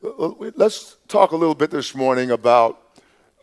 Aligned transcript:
Let's 0.00 0.96
talk 1.08 1.32
a 1.32 1.36
little 1.36 1.56
bit 1.56 1.72
this 1.72 1.92
morning 1.92 2.30
about 2.30 2.80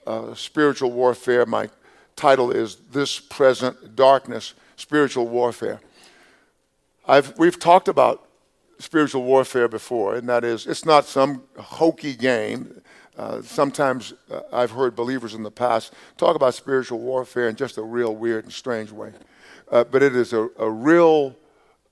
uh, 0.07 0.33
spiritual 0.35 0.89
warfare. 0.93 1.45
My 1.45 1.69
title 2.15 2.49
is 2.49 2.77
This 2.93 3.19
Present 3.19 3.97
Darkness 3.97 4.53
Spiritual 4.77 5.27
Warfare. 5.27 5.81
I've, 7.05 7.37
we've 7.37 7.59
talked 7.59 7.89
about 7.89 8.29
spiritual 8.79 9.23
warfare 9.23 9.67
before, 9.67 10.15
and 10.15 10.29
that 10.29 10.45
is, 10.45 10.65
it's 10.65 10.85
not 10.85 11.03
some 11.03 11.43
hokey 11.59 12.15
game. 12.15 12.81
Uh, 13.17 13.41
sometimes 13.41 14.13
uh, 14.31 14.39
I've 14.53 14.71
heard 14.71 14.95
believers 14.95 15.33
in 15.33 15.43
the 15.43 15.51
past 15.51 15.93
talk 16.15 16.37
about 16.37 16.53
spiritual 16.53 16.99
warfare 16.99 17.49
in 17.49 17.57
just 17.57 17.77
a 17.77 17.83
real 17.83 18.15
weird 18.15 18.45
and 18.45 18.53
strange 18.53 18.91
way. 18.91 19.11
Uh, 19.69 19.83
but 19.83 20.01
it 20.01 20.15
is 20.15 20.31
a, 20.31 20.47
a 20.57 20.71
real 20.71 21.35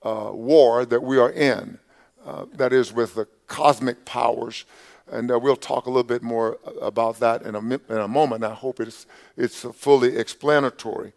uh, 0.02 0.30
war 0.32 0.86
that 0.86 1.02
we 1.02 1.18
are 1.18 1.32
in, 1.32 1.78
uh, 2.24 2.46
that 2.54 2.72
is, 2.72 2.92
with 2.92 3.14
the 3.14 3.26
cosmic 3.46 4.04
powers. 4.04 4.64
And 5.10 5.30
uh, 5.30 5.38
we'll 5.38 5.56
talk 5.56 5.86
a 5.86 5.90
little 5.90 6.02
bit 6.02 6.22
more 6.22 6.58
about 6.80 7.20
that 7.20 7.42
in 7.42 7.54
a, 7.54 7.58
in 7.60 7.98
a 7.98 8.08
moment. 8.08 8.42
I 8.44 8.54
hope 8.54 8.80
it's, 8.80 9.06
it's 9.36 9.60
fully 9.60 10.16
explanatory. 10.16 11.12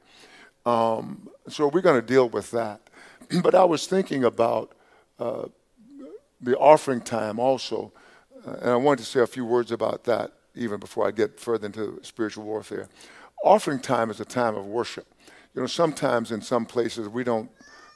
Um, 0.66 1.30
so 1.48 1.68
we're 1.68 1.82
going 1.82 1.99
to 1.99 2.05
deal 2.05 2.27
with 2.27 2.52
that. 2.52 2.82
but 3.41 3.55
I 3.55 3.63
was 3.63 3.88
thinking 3.88 4.23
about 4.23 4.73
the 6.41 6.58
offering 6.58 7.02
time 7.02 7.40
also. 7.40 7.91
Uh, 8.46 8.52
and 8.62 8.70
I 8.70 8.76
wanted 8.76 9.04
to 9.04 9.10
say 9.10 9.21
a 9.21 9.27
few 9.27 9.46
words 9.46 9.71
about 9.71 10.04
that 10.05 10.32
even 10.55 10.80
before 10.80 11.08
I 11.08 11.12
get 11.12 11.40
further 11.40 11.68
into 11.68 11.99
spiritual 12.02 12.44
warfare. 12.44 12.90
Offering 13.44 13.80
time 13.80 14.10
is 14.10 14.20
a 14.20 14.26
time 14.26 14.55
of 14.55 14.66
worship. 14.66 15.05
You 15.54 15.62
know, 15.62 15.68
sometimes 15.68 16.32
in 16.32 16.41
some 16.41 16.66
places 16.66 17.08
we 17.08 17.24
don't 17.24 17.49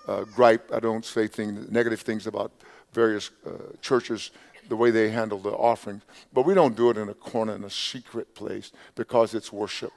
uh, 0.08 0.23
gripe, 0.23 0.72
I 0.72 0.80
don't 0.80 1.05
say 1.05 1.28
things, 1.28 1.70
negative 1.72 2.02
things 2.02 2.28
about 2.28 2.52
various 2.94 3.31
uh, 3.45 3.52
churches, 3.81 4.31
the 4.70 4.76
way 4.76 4.91
they 4.91 5.09
handle 5.09 5.40
the 5.40 5.52
offerings, 5.52 6.04
but 6.34 6.45
we 6.45 6.54
don't 6.54 6.76
do 6.76 6.90
it 6.90 6.98
in 6.98 7.09
a 7.09 7.14
corner 7.14 7.55
in 7.55 7.64
a 7.64 7.70
secret 7.70 8.34
place 8.36 8.72
because 8.95 9.34
it's 9.34 9.52
worship. 9.52 9.92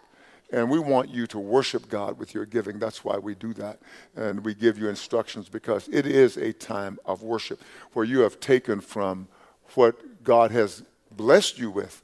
And 0.52 0.70
we 0.70 0.78
want 0.78 1.10
you 1.10 1.26
to 1.28 1.38
worship 1.38 1.88
God 1.88 2.18
with 2.18 2.34
your 2.34 2.46
giving. 2.46 2.78
That's 2.78 3.04
why 3.04 3.18
we 3.18 3.34
do 3.34 3.54
that. 3.54 3.80
And 4.14 4.44
we 4.44 4.54
give 4.54 4.78
you 4.78 4.88
instructions 4.88 5.48
because 5.48 5.88
it 5.88 6.06
is 6.06 6.36
a 6.36 6.52
time 6.52 6.98
of 7.04 7.22
worship 7.22 7.60
where 7.92 8.04
you 8.04 8.20
have 8.20 8.40
taken 8.40 8.80
from 8.80 9.26
what 9.74 10.22
God 10.22 10.50
has 10.50 10.84
blessed 11.10 11.58
you 11.58 11.70
with 11.70 12.02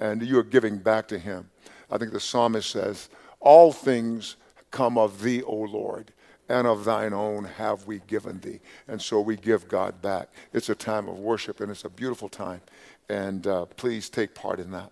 and 0.00 0.22
you 0.22 0.38
are 0.38 0.44
giving 0.44 0.78
back 0.78 1.08
to 1.08 1.18
Him. 1.18 1.50
I 1.90 1.98
think 1.98 2.12
the 2.12 2.20
psalmist 2.20 2.70
says, 2.70 3.08
All 3.38 3.72
things 3.72 4.36
come 4.70 4.96
of 4.96 5.22
thee, 5.22 5.42
O 5.42 5.56
Lord, 5.56 6.12
and 6.50 6.66
of 6.66 6.84
thine 6.84 7.14
own 7.14 7.44
have 7.44 7.86
we 7.86 8.00
given 8.08 8.40
thee. 8.40 8.60
And 8.88 9.00
so 9.00 9.20
we 9.20 9.36
give 9.36 9.68
God 9.68 10.02
back. 10.02 10.28
It's 10.52 10.68
a 10.68 10.74
time 10.74 11.08
of 11.08 11.18
worship 11.18 11.60
and 11.60 11.70
it's 11.70 11.84
a 11.84 11.88
beautiful 11.88 12.28
time. 12.28 12.60
And 13.08 13.46
uh, 13.46 13.66
please 13.66 14.10
take 14.10 14.34
part 14.34 14.58
in 14.58 14.72
that. 14.72 14.90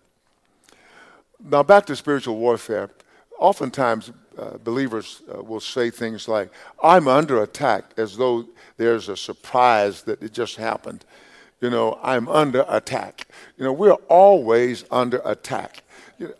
Now, 1.42 1.62
back 1.62 1.86
to 1.86 1.96
spiritual 1.96 2.36
warfare. 2.36 2.90
Oftentimes, 3.38 4.12
uh, 4.36 4.58
believers 4.58 5.22
uh, 5.32 5.42
will 5.42 5.60
say 5.60 5.90
things 5.90 6.28
like, 6.28 6.50
I'm 6.82 7.06
under 7.06 7.42
attack, 7.42 7.84
as 7.96 8.16
though 8.16 8.46
there's 8.76 9.08
a 9.08 9.16
surprise 9.16 10.02
that 10.02 10.22
it 10.22 10.32
just 10.32 10.56
happened. 10.56 11.04
You 11.60 11.70
know, 11.70 11.98
I'm 12.02 12.28
under 12.28 12.64
attack. 12.68 13.26
You 13.56 13.64
know, 13.64 13.72
we're 13.72 13.92
always 14.08 14.84
under 14.90 15.20
attack. 15.24 15.82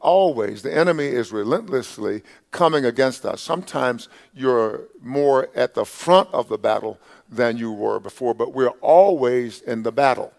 Always. 0.00 0.62
The 0.62 0.76
enemy 0.76 1.06
is 1.06 1.32
relentlessly 1.32 2.22
coming 2.50 2.84
against 2.84 3.24
us. 3.24 3.40
Sometimes 3.40 4.08
you're 4.34 4.88
more 5.00 5.48
at 5.54 5.74
the 5.74 5.84
front 5.84 6.28
of 6.32 6.48
the 6.48 6.58
battle 6.58 6.98
than 7.28 7.56
you 7.56 7.72
were 7.72 8.00
before, 8.00 8.34
but 8.34 8.52
we're 8.52 8.68
always 8.80 9.60
in 9.62 9.82
the 9.82 9.92
battle. 9.92 10.32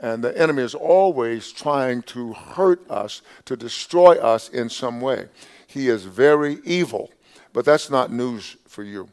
And 0.00 0.24
the 0.24 0.36
enemy 0.36 0.62
is 0.62 0.74
always 0.74 1.52
trying 1.52 2.02
to 2.04 2.32
hurt 2.32 2.90
us, 2.90 3.22
to 3.44 3.56
destroy 3.56 4.16
us 4.16 4.48
in 4.48 4.68
some 4.68 5.00
way. 5.00 5.28
He 5.66 5.88
is 5.88 6.04
very 6.04 6.58
evil, 6.64 7.10
but 7.52 7.64
that's 7.64 7.90
not 7.90 8.10
news 8.10 8.56
for 8.66 8.82
you. 8.82 9.08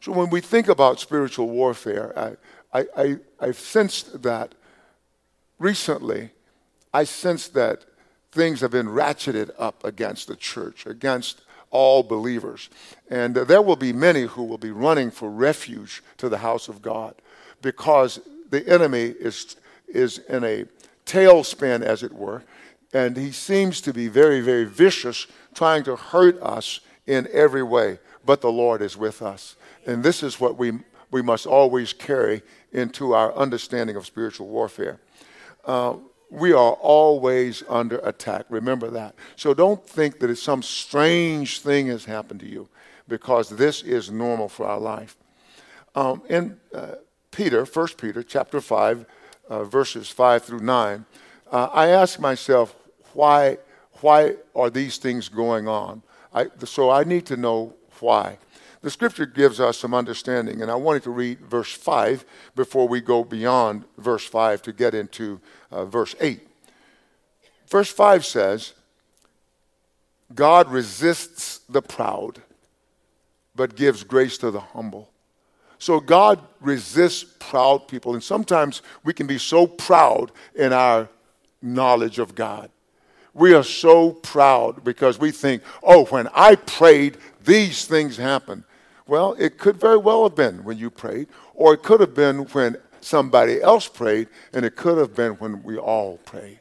So 0.00 0.12
when 0.12 0.30
we 0.30 0.40
think 0.40 0.68
about 0.68 1.00
spiritual 1.00 1.50
warfare, 1.50 2.36
I, 2.72 2.86
I, 2.96 3.16
I, 3.40 3.46
have 3.46 3.58
sensed 3.58 4.22
that 4.22 4.54
recently, 5.58 6.30
I 6.94 7.04
sensed 7.04 7.52
that 7.54 7.84
things 8.32 8.60
have 8.60 8.70
been 8.70 8.86
ratcheted 8.86 9.50
up 9.58 9.84
against 9.84 10.28
the 10.28 10.36
church, 10.36 10.86
against 10.86 11.42
all 11.70 12.02
believers. 12.02 12.68
And 13.08 13.34
there 13.34 13.62
will 13.62 13.76
be 13.76 13.92
many 13.92 14.22
who 14.22 14.44
will 14.44 14.58
be 14.58 14.70
running 14.70 15.10
for 15.10 15.30
refuge 15.30 16.02
to 16.18 16.28
the 16.28 16.38
house 16.38 16.68
of 16.68 16.82
God 16.82 17.14
because 17.62 18.20
the 18.50 18.66
enemy 18.68 19.04
is 19.04 19.56
is 19.92 20.18
in 20.18 20.44
a 20.44 20.64
tailspin, 21.04 21.82
as 21.82 22.02
it 22.02 22.12
were, 22.12 22.42
and 22.92 23.16
he 23.16 23.32
seems 23.32 23.80
to 23.82 23.92
be 23.92 24.08
very, 24.08 24.40
very 24.40 24.64
vicious, 24.64 25.26
trying 25.54 25.84
to 25.84 25.96
hurt 25.96 26.40
us 26.42 26.80
in 27.06 27.28
every 27.32 27.62
way. 27.62 27.98
But 28.24 28.40
the 28.40 28.52
Lord 28.52 28.82
is 28.82 28.96
with 28.96 29.22
us. 29.22 29.56
And 29.86 30.02
this 30.02 30.22
is 30.22 30.40
what 30.40 30.56
we, 30.56 30.72
we 31.10 31.22
must 31.22 31.46
always 31.46 31.92
carry 31.92 32.42
into 32.72 33.12
our 33.12 33.34
understanding 33.34 33.96
of 33.96 34.06
spiritual 34.06 34.48
warfare. 34.48 35.00
Uh, 35.64 35.94
we 36.30 36.52
are 36.52 36.72
always 36.72 37.62
under 37.68 37.98
attack. 37.98 38.46
Remember 38.48 38.88
that. 38.90 39.14
So 39.36 39.52
don't 39.52 39.84
think 39.84 40.20
that 40.20 40.30
it's 40.30 40.42
some 40.42 40.62
strange 40.62 41.60
thing 41.60 41.88
has 41.88 42.04
happened 42.04 42.40
to 42.40 42.48
you 42.48 42.68
because 43.08 43.48
this 43.50 43.82
is 43.82 44.10
normal 44.10 44.48
for 44.48 44.66
our 44.66 44.78
life. 44.78 45.16
Um, 45.94 46.22
in 46.28 46.58
uh, 46.72 46.96
Peter, 47.32 47.64
1 47.64 47.88
Peter 47.98 48.22
chapter 48.22 48.60
5, 48.60 49.06
uh, 49.48 49.64
verses 49.64 50.08
5 50.08 50.44
through 50.44 50.60
9, 50.60 51.04
uh, 51.50 51.68
I 51.72 51.88
ask 51.88 52.20
myself, 52.20 52.76
why, 53.12 53.58
why 54.00 54.36
are 54.54 54.70
these 54.70 54.98
things 54.98 55.28
going 55.28 55.66
on? 55.66 56.02
I, 56.32 56.46
so 56.64 56.90
I 56.90 57.02
need 57.02 57.26
to 57.26 57.36
know 57.36 57.74
why. 57.98 58.38
The 58.82 58.90
scripture 58.90 59.26
gives 59.26 59.60
us 59.60 59.78
some 59.78 59.92
understanding, 59.92 60.62
and 60.62 60.70
I 60.70 60.74
wanted 60.74 61.02
to 61.02 61.10
read 61.10 61.40
verse 61.40 61.72
5 61.72 62.24
before 62.56 62.88
we 62.88 63.00
go 63.00 63.24
beyond 63.24 63.84
verse 63.98 64.26
5 64.26 64.62
to 64.62 64.72
get 64.72 64.94
into 64.94 65.40
uh, 65.70 65.84
verse 65.84 66.14
8. 66.18 66.40
Verse 67.68 67.90
5 67.90 68.24
says, 68.24 68.72
God 70.34 70.70
resists 70.70 71.58
the 71.68 71.82
proud, 71.82 72.40
but 73.54 73.76
gives 73.76 74.02
grace 74.02 74.38
to 74.38 74.50
the 74.50 74.60
humble. 74.60 75.10
So 75.78 75.98
God 75.98 76.40
resists 76.60 77.24
proud 77.38 77.88
people. 77.88 78.14
And 78.14 78.22
sometimes 78.22 78.82
we 79.02 79.12
can 79.12 79.26
be 79.26 79.38
so 79.38 79.66
proud 79.66 80.30
in 80.54 80.72
our 80.72 81.08
knowledge 81.62 82.18
of 82.18 82.34
God. 82.34 82.70
We 83.32 83.54
are 83.54 83.64
so 83.64 84.12
proud 84.12 84.84
because 84.84 85.18
we 85.18 85.30
think, 85.30 85.62
oh, 85.82 86.04
when 86.06 86.28
I 86.34 86.56
prayed, 86.56 87.16
these 87.44 87.86
things 87.86 88.16
happened. 88.16 88.64
Well, 89.10 89.34
it 89.40 89.58
could 89.58 89.76
very 89.76 89.96
well 89.96 90.22
have 90.22 90.36
been 90.36 90.62
when 90.62 90.78
you 90.78 90.88
prayed, 90.88 91.26
or 91.54 91.74
it 91.74 91.82
could 91.82 91.98
have 91.98 92.14
been 92.14 92.44
when 92.52 92.76
somebody 93.00 93.60
else 93.60 93.88
prayed, 93.88 94.28
and 94.52 94.64
it 94.64 94.76
could 94.76 94.98
have 94.98 95.16
been 95.16 95.32
when 95.32 95.64
we 95.64 95.76
all 95.78 96.18
prayed. 96.18 96.60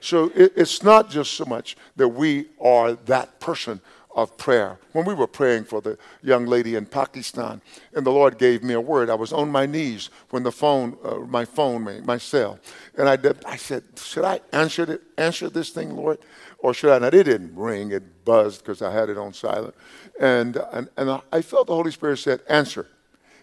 So 0.00 0.32
it, 0.34 0.52
it's 0.56 0.82
not 0.82 1.08
just 1.08 1.34
so 1.34 1.44
much 1.44 1.76
that 1.94 2.08
we 2.08 2.46
are 2.60 2.94
that 2.94 3.38
person 3.38 3.80
of 4.14 4.36
prayer. 4.36 4.78
When 4.92 5.04
we 5.04 5.14
were 5.14 5.26
praying 5.26 5.64
for 5.64 5.80
the 5.80 5.98
young 6.22 6.46
lady 6.46 6.76
in 6.76 6.86
Pakistan, 6.86 7.60
and 7.94 8.06
the 8.06 8.10
Lord 8.10 8.38
gave 8.38 8.62
me 8.62 8.74
a 8.74 8.80
word, 8.80 9.10
I 9.10 9.14
was 9.14 9.32
on 9.32 9.50
my 9.50 9.66
knees 9.66 10.10
when 10.30 10.42
the 10.44 10.52
phone, 10.52 10.96
uh, 11.04 11.16
my 11.16 11.44
phone, 11.44 12.04
my, 12.04 12.18
cell, 12.18 12.58
and 12.96 13.08
I, 13.08 13.16
did, 13.16 13.44
I 13.44 13.56
said, 13.56 13.82
"Should 13.96 14.24
I 14.24 14.40
answer 14.52 14.90
it, 14.92 15.02
answer 15.18 15.50
this 15.50 15.70
thing, 15.70 15.96
Lord, 15.96 16.18
or 16.58 16.72
should 16.72 16.90
I?" 16.90 16.96
And 16.96 17.14
it 17.14 17.24
didn't 17.24 17.56
ring; 17.56 17.90
it 17.90 18.24
buzzed 18.24 18.60
because 18.60 18.82
I 18.82 18.92
had 18.92 19.08
it 19.08 19.18
on 19.18 19.32
silent, 19.32 19.74
and 20.20 20.56
and 20.72 20.88
and 20.96 21.20
I 21.32 21.42
felt 21.42 21.66
the 21.66 21.74
Holy 21.74 21.90
Spirit 21.90 22.18
said, 22.18 22.40
"Answer," 22.48 22.86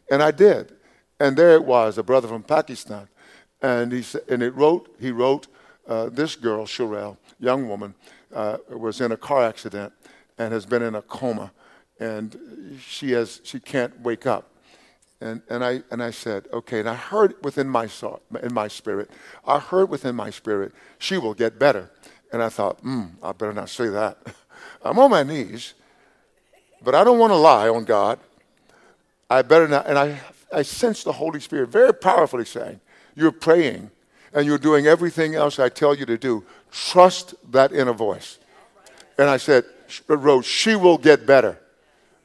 and 0.10 0.24
I 0.24 0.32
did, 0.32 0.74
and 1.20 1.38
there 1.38 1.54
it 1.54 1.66
was, 1.66 1.98
a 1.98 2.04
brother 2.04 2.28
from 2.28 2.44
Pakistan, 2.44 3.08
and 3.62 3.92
he 3.92 4.02
said, 4.02 4.24
and 4.28 4.42
it 4.42 4.56
wrote, 4.56 4.96
he 5.00 5.12
wrote, 5.12 5.48
uh, 5.88 6.10
this 6.10 6.36
girl, 6.36 6.66
Sherelle, 6.66 7.18
young 7.40 7.68
woman, 7.68 7.94
uh, 8.34 8.58
was 8.70 9.02
in 9.02 9.12
a 9.12 9.18
car 9.18 9.44
accident 9.44 9.94
and 10.42 10.54
has 10.54 10.66
been 10.66 10.82
in 10.82 10.96
a 10.96 11.02
coma, 11.04 11.52
and 12.00 12.36
she 12.84 13.12
has 13.12 13.42
she 13.44 13.60
can't 13.60 14.00
wake 14.02 14.26
up. 14.26 14.48
And, 15.24 15.44
and, 15.52 15.64
I, 15.64 15.84
and 15.92 16.02
I 16.02 16.10
said, 16.10 16.48
okay, 16.52 16.80
and 16.80 16.90
I 16.90 16.96
heard 16.96 17.36
within 17.44 17.70
my, 17.70 17.86
soul, 17.86 18.24
in 18.42 18.52
my 18.52 18.68
spirit, 18.68 19.12
I 19.46 19.60
heard 19.60 19.88
within 19.88 20.16
my 20.16 20.32
spirit, 20.32 20.72
she 20.98 21.20
will 21.20 21.36
get 21.36 21.60
better. 21.60 21.92
And 22.34 22.42
I 22.42 22.50
thought, 22.50 22.80
hmm, 22.80 23.04
I 23.22 23.32
better 23.34 23.54
not 23.54 23.70
say 23.70 23.90
that. 23.90 24.18
I'm 24.84 24.98
on 24.98 25.12
my 25.12 25.22
knees, 25.22 25.76
but 26.84 26.96
I 26.96 27.04
don't 27.04 27.20
want 27.20 27.30
to 27.30 27.38
lie 27.38 27.70
on 27.70 27.84
God. 27.84 28.18
I 29.30 29.44
better 29.44 29.68
not. 29.68 29.86
And 29.86 30.00
I, 30.00 30.20
I 30.52 30.64
sensed 30.64 31.06
the 31.06 31.12
Holy 31.12 31.40
Spirit 31.40 31.70
very 31.70 31.94
powerfully 31.94 32.46
saying, 32.46 32.80
You're 33.16 33.32
praying 33.32 33.92
and 34.34 34.48
you're 34.48 34.58
doing 34.58 34.88
everything 34.88 35.36
else 35.36 35.60
I 35.60 35.70
tell 35.70 35.94
you 35.94 36.08
to 36.08 36.18
do. 36.18 36.44
Trust 36.72 37.36
that 37.52 37.72
inner 37.74 37.94
voice. 37.94 38.40
And 39.20 39.30
I 39.30 39.38
said, 39.38 39.66
wrote, 40.08 40.46
She 40.46 40.76
will 40.76 40.98
get 40.98 41.26
better, 41.26 41.60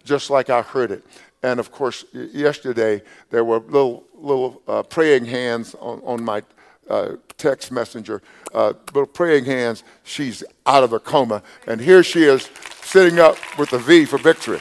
just 0.05 0.31
like 0.31 0.51
I 0.51 0.63
heard 0.63 0.91
it. 0.91 1.05
And 1.43 1.61
of 1.61 1.71
course, 1.71 2.05
yesterday 2.13 3.03
there 3.31 3.45
were 3.45 3.59
little, 3.59 4.05
little 4.15 4.63
uh, 4.67 4.83
praying 4.83 5.27
hands 5.27 5.75
on, 5.77 6.01
on 6.05 6.25
my 6.25 6.43
uh, 6.89 7.17
text 7.37 7.73
messenger, 7.73 8.23
uh, 8.55 8.73
little 8.95 9.07
praying 9.07 9.45
hands, 9.45 9.85
she's 10.05 10.43
out 10.67 10.85
of 10.85 10.91
the 10.91 10.99
coma. 10.99 11.43
And 11.67 11.81
here 11.81 12.03
she 12.03 12.25
is 12.25 12.49
sitting 12.83 13.19
up 13.19 13.37
with 13.59 13.71
the 13.71 13.79
V 13.79 14.05
for 14.05 14.19
victory. 14.19 14.61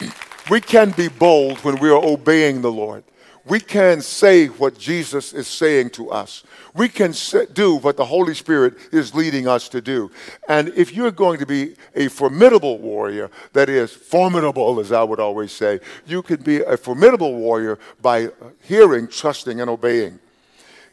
We 0.50 0.62
can 0.62 0.92
be 0.92 1.08
bold 1.08 1.58
when 1.58 1.76
we 1.76 1.90
are 1.90 2.02
obeying 2.02 2.62
the 2.62 2.72
Lord. 2.72 3.04
We 3.48 3.60
can 3.60 4.02
say 4.02 4.46
what 4.46 4.78
Jesus 4.78 5.32
is 5.32 5.48
saying 5.48 5.90
to 5.90 6.10
us. 6.10 6.44
We 6.74 6.88
can 6.88 7.14
do 7.54 7.76
what 7.76 7.96
the 7.96 8.04
Holy 8.04 8.34
Spirit 8.34 8.74
is 8.92 9.14
leading 9.14 9.48
us 9.48 9.68
to 9.70 9.80
do. 9.80 10.10
And 10.48 10.68
if 10.76 10.92
you're 10.92 11.10
going 11.10 11.38
to 11.38 11.46
be 11.46 11.74
a 11.94 12.08
formidable 12.08 12.78
warrior, 12.78 13.30
that 13.54 13.68
is, 13.70 13.90
formidable, 13.90 14.78
as 14.80 14.92
I 14.92 15.02
would 15.02 15.18
always 15.18 15.50
say, 15.50 15.80
you 16.06 16.22
can 16.22 16.42
be 16.42 16.60
a 16.60 16.76
formidable 16.76 17.34
warrior 17.34 17.78
by 18.02 18.28
hearing, 18.62 19.08
trusting, 19.08 19.60
and 19.60 19.70
obeying. 19.70 20.18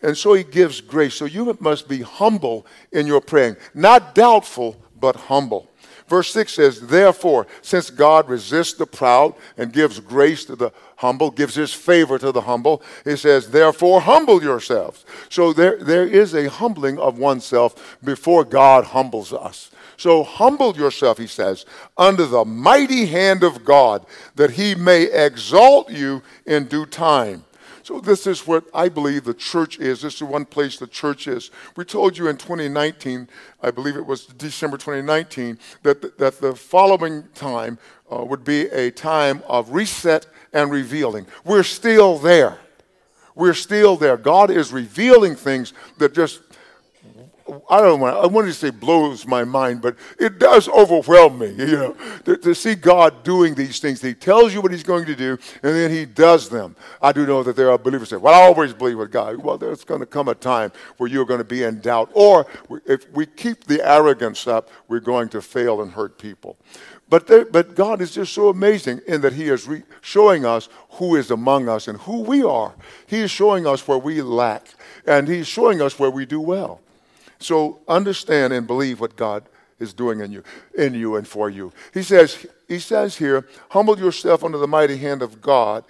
And 0.02 0.18
so 0.18 0.34
he 0.34 0.44
gives 0.44 0.80
grace. 0.82 1.16
So 1.16 1.26
you 1.26 1.58
must 1.60 1.88
be 1.88 2.02
humble 2.02 2.66
in 2.92 3.06
your 3.06 3.22
praying, 3.22 3.58
not 3.74 4.16
doubtful, 4.16 4.78
but 5.00 5.16
humble. 5.16 5.70
Verse 6.08 6.32
6 6.32 6.54
says, 6.54 6.82
Therefore, 6.82 7.48
since 7.62 7.90
God 7.90 8.30
resists 8.30 8.74
the 8.74 8.86
proud 8.86 9.34
and 9.58 9.74
gives 9.74 10.00
grace 10.00 10.46
to 10.46 10.56
the 10.56 10.72
humble, 10.98 11.32
gives 11.32 11.56
his 11.56 11.74
favor 11.74 12.20
to 12.20 12.32
the 12.32 12.42
humble, 12.42 12.84
he 13.04 13.16
says, 13.16 13.50
Therefore, 13.50 14.02
humble 14.02 14.44
yourselves. 14.44 15.04
So 15.30 15.52
there, 15.52 15.78
there 15.78 16.08
is 16.08 16.36
a 16.36 16.50
humbling 16.50 17.00
of 17.00 17.18
oneself 17.18 17.98
before 18.04 18.46
God 18.46 18.86
humbles 18.86 19.34
us. 19.34 19.72
So 19.98 20.24
humble 20.24 20.76
yourself, 20.76 21.18
he 21.18 21.28
says, 21.28 21.66
under 21.98 22.26
the 22.26 22.46
mighty 22.46 23.06
hand 23.06 23.44
of 23.44 23.64
God, 23.64 24.06
that 24.36 24.52
he 24.52 24.76
may 24.76 25.04
exalt 25.04 25.90
you 25.90 26.22
in 26.46 26.66
due 26.66 26.86
time. 26.86 27.46
So, 27.86 28.02
this 28.02 28.26
is 28.26 28.48
what 28.48 28.66
I 28.74 28.90
believe 28.90 29.26
the 29.26 29.34
church 29.36 29.78
is. 29.78 30.02
This 30.02 30.16
is 30.16 30.24
one 30.24 30.46
place 30.46 30.80
the 30.80 30.88
church 30.88 31.28
is. 31.28 31.52
We 31.76 31.86
told 31.86 32.18
you 32.18 32.30
in 32.30 32.36
2019, 32.36 33.30
I 33.62 33.70
believe 33.70 33.96
it 33.96 34.08
was 34.08 34.26
December 34.26 34.78
2019, 34.78 35.60
that, 35.84 36.18
that 36.18 36.42
the 36.42 36.56
following 36.56 37.26
time 37.36 37.78
uh, 38.12 38.26
would 38.26 38.44
be 38.44 38.62
a 38.70 38.90
time 38.90 39.44
of 39.48 39.70
reset 39.70 40.26
and 40.52 40.72
revealing. 40.72 41.28
We're 41.44 41.62
still 41.62 42.18
there. 42.18 42.58
We're 43.36 43.54
still 43.54 43.98
there. 43.98 44.18
God 44.18 44.50
is 44.50 44.74
revealing 44.74 45.36
things 45.36 45.74
that 46.00 46.16
just 46.16 46.45
I 47.70 47.80
don't 47.80 48.00
want 48.00 48.18
I 48.18 48.26
wanted 48.26 48.48
to 48.48 48.54
say 48.54 48.72
blows 48.72 49.28
my 49.28 49.44
mind, 49.44 49.82
but 49.82 49.96
it 50.20 50.40
does 50.40 50.68
overwhelm 50.68 51.38
me, 51.38 51.50
you 51.58 51.78
know, 51.78 51.96
to, 52.26 52.38
to, 52.38 52.56
see 52.56 52.74
God 52.74 53.24
doing 53.24 53.54
these 53.54 53.80
things. 53.80 54.02
He 54.02 54.16
tells 54.16 54.52
you 54.52 54.62
what 54.62 54.72
he's 54.72 54.84
going 54.84 55.06
to 55.06 55.16
do, 55.16 55.38
and 55.62 55.76
then 55.76 55.92
he 55.92 56.06
does 56.06 56.50
them. 56.50 56.76
I 57.02 57.12
do 57.12 57.28
know 57.28 57.44
that 57.44 57.56
there 57.56 57.70
are 57.70 57.78
believers 57.78 58.10
that 58.10 58.16
say, 58.18 58.22
well, 58.22 58.34
I 58.34 58.46
always 58.46 58.74
believe 58.74 58.98
with 58.98 59.12
God. 59.12 59.38
Well, 59.38 59.60
there's 59.60 59.84
going 59.84 60.00
to 60.00 60.08
come 60.08 60.28
a 60.28 60.34
time 60.34 60.72
where 60.98 61.08
you're 61.08 61.26
going 61.26 61.38
to 61.38 61.44
be 61.44 61.62
in 61.62 61.82
doubt. 61.82 62.10
Or 62.14 62.48
if 62.86 63.12
we 63.12 63.28
keep 63.28 63.66
the 63.66 63.88
arrogance 63.88 64.48
up, 64.48 64.70
we're 64.88 65.00
going 65.00 65.30
to 65.30 65.42
fail 65.42 65.82
and 65.84 65.92
hurt 65.92 66.18
people. 66.18 66.58
But, 67.10 67.28
there, 67.28 67.46
but 67.46 67.76
God 67.76 68.02
is 68.02 68.12
just 68.16 68.34
so 68.34 68.50
amazing 68.50 69.02
in 69.08 69.22
that 69.22 69.34
He 69.34 69.50
is 69.50 69.68
re- 69.68 69.84
showing 70.02 70.46
us 70.46 70.68
who 70.92 71.16
is 71.16 71.30
among 71.30 71.70
us 71.70 71.88
and 71.88 72.00
who 72.00 72.22
we 72.22 72.44
are. 72.44 72.74
He 73.06 73.20
is 73.20 73.30
showing 73.30 73.68
us 73.68 73.88
where 73.88 74.00
we 74.00 74.24
lack, 74.24 74.68
and 75.06 75.28
He's 75.28 75.48
showing 75.48 75.82
us 75.82 76.00
where 76.00 76.10
we 76.10 76.26
do 76.26 76.42
well. 76.42 76.82
So 77.46 77.80
understand 77.88 78.54
and 78.54 78.66
believe 78.66 79.00
what 79.00 79.16
God 79.16 79.44
is 79.80 79.94
doing 79.94 80.20
in 80.22 80.32
you, 80.32 80.44
in 80.78 80.94
you 80.94 81.16
and 81.16 81.28
for 81.28 81.50
you. 81.50 81.72
He 81.94 82.02
says, 82.02 82.46
he 82.68 82.80
says 82.80 83.18
here, 83.18 83.48
humble 83.70 84.00
yourself 84.00 84.44
under 84.44 84.58
the 84.58 84.68
mighty 84.68 84.98
hand 84.98 85.22
of 85.22 85.42
God, 85.42 85.86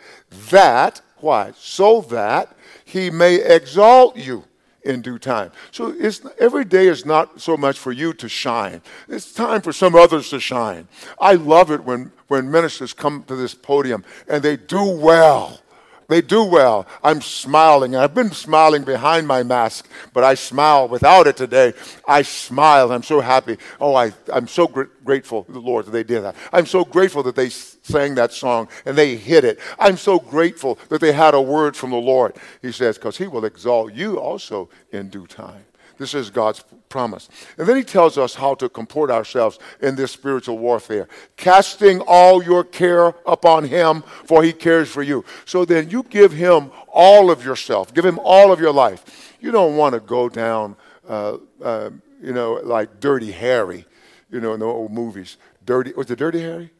that, 0.49 1.01
why? 1.17 1.53
So 1.55 2.01
that 2.01 2.55
he 2.83 3.09
may 3.09 3.35
exalt 3.35 4.17
you 4.17 4.43
in 4.83 5.01
due 5.01 5.17
time. 5.17 5.51
So 5.71 5.95
every 6.39 6.65
day 6.65 6.87
is 6.87 7.05
not 7.05 7.41
so 7.41 7.57
much 7.57 7.79
for 7.79 7.91
you 7.91 8.13
to 8.13 8.29
shine. 8.29 8.81
It's 9.07 9.33
time 9.33 9.61
for 9.61 9.73
some 9.73 9.95
others 9.95 10.29
to 10.29 10.39
shine. 10.39 10.87
I 11.19 11.33
love 11.33 11.71
it 11.71 11.83
when, 11.83 12.11
when 12.27 12.51
ministers 12.51 12.93
come 12.93 13.23
to 13.23 13.35
this 13.35 13.55
podium 13.55 14.03
and 14.27 14.43
they 14.43 14.57
do 14.57 14.83
well. 14.83 15.59
They 16.07 16.21
do 16.21 16.43
well. 16.43 16.85
I'm 17.03 17.21
smiling. 17.21 17.95
I've 17.95 18.13
been 18.13 18.31
smiling 18.31 18.83
behind 18.83 19.27
my 19.27 19.43
mask, 19.43 19.87
but 20.13 20.23
I 20.23 20.35
smile 20.35 20.87
without 20.87 21.25
it 21.27 21.35
today. 21.35 21.73
I 22.07 22.21
smile. 22.21 22.91
I'm 22.91 23.03
so 23.03 23.21
happy. 23.21 23.57
Oh, 23.81 23.95
I, 23.95 24.13
I'm 24.31 24.47
so 24.47 24.67
gr- 24.67 24.83
grateful 25.03 25.43
to 25.45 25.51
the 25.51 25.59
Lord 25.59 25.85
that 25.85 25.91
they 25.91 26.03
did 26.03 26.21
that. 26.21 26.35
I'm 26.53 26.67
so 26.67 26.85
grateful 26.85 27.23
that 27.23 27.35
they 27.35 27.49
sang 27.49 28.15
that 28.15 28.33
song 28.33 28.67
and 28.85 28.97
they 28.97 29.15
hit 29.15 29.43
it. 29.43 29.59
I'm 29.79 29.97
so 29.97 30.19
grateful 30.19 30.77
that 30.89 31.01
they 31.01 31.11
had 31.11 31.33
a 31.33 31.41
word 31.41 31.75
from 31.75 31.89
the 31.89 31.97
Lord. 31.97 32.35
He 32.61 32.71
says, 32.71 32.97
because 32.97 33.17
He 33.17 33.27
will 33.27 33.45
exalt 33.45 33.93
you 33.93 34.19
also 34.19 34.69
in 34.91 35.09
due 35.09 35.27
time. 35.27 35.65
This 35.97 36.13
is 36.13 36.29
God's 36.29 36.63
promise. 36.95 37.27
And 37.57 37.67
then 37.67 37.75
he 37.75 37.83
tells 37.83 38.17
us 38.17 38.35
how 38.35 38.55
to 38.55 38.69
comport 38.69 39.11
ourselves 39.11 39.59
in 39.81 39.97
this 39.97 40.13
spiritual 40.13 40.57
warfare, 40.57 41.09
casting 41.35 41.99
all 42.07 42.41
your 42.41 42.63
care 42.63 43.07
upon 43.25 43.65
him, 43.65 44.01
for 44.23 44.43
he 44.43 44.53
cares 44.53 44.89
for 44.89 45.03
you. 45.03 45.25
So 45.43 45.65
then 45.65 45.89
you 45.89 46.03
give 46.03 46.31
him 46.31 46.71
all 46.87 47.29
of 47.29 47.43
yourself, 47.43 47.93
give 47.93 48.05
him 48.05 48.17
all 48.23 48.53
of 48.53 48.61
your 48.61 48.71
life. 48.71 49.35
You 49.41 49.51
don't 49.51 49.75
want 49.75 49.93
to 49.93 49.99
go 49.99 50.29
down, 50.29 50.77
uh, 51.05 51.35
uh, 51.61 51.89
you 52.21 52.31
know, 52.31 52.61
like 52.63 53.01
Dirty 53.01 53.33
Harry, 53.33 53.85
you 54.31 54.39
know, 54.39 54.53
in 54.53 54.61
the 54.61 54.65
old 54.65 54.93
movies. 54.93 55.35
Dirty, 55.65 55.91
was 55.91 56.09
it 56.09 56.17
Dirty 56.17 56.39
Harry? 56.39 56.71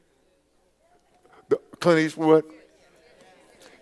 The, 1.49 1.59
Clint 1.81 1.99
Eastwood? 1.99 2.45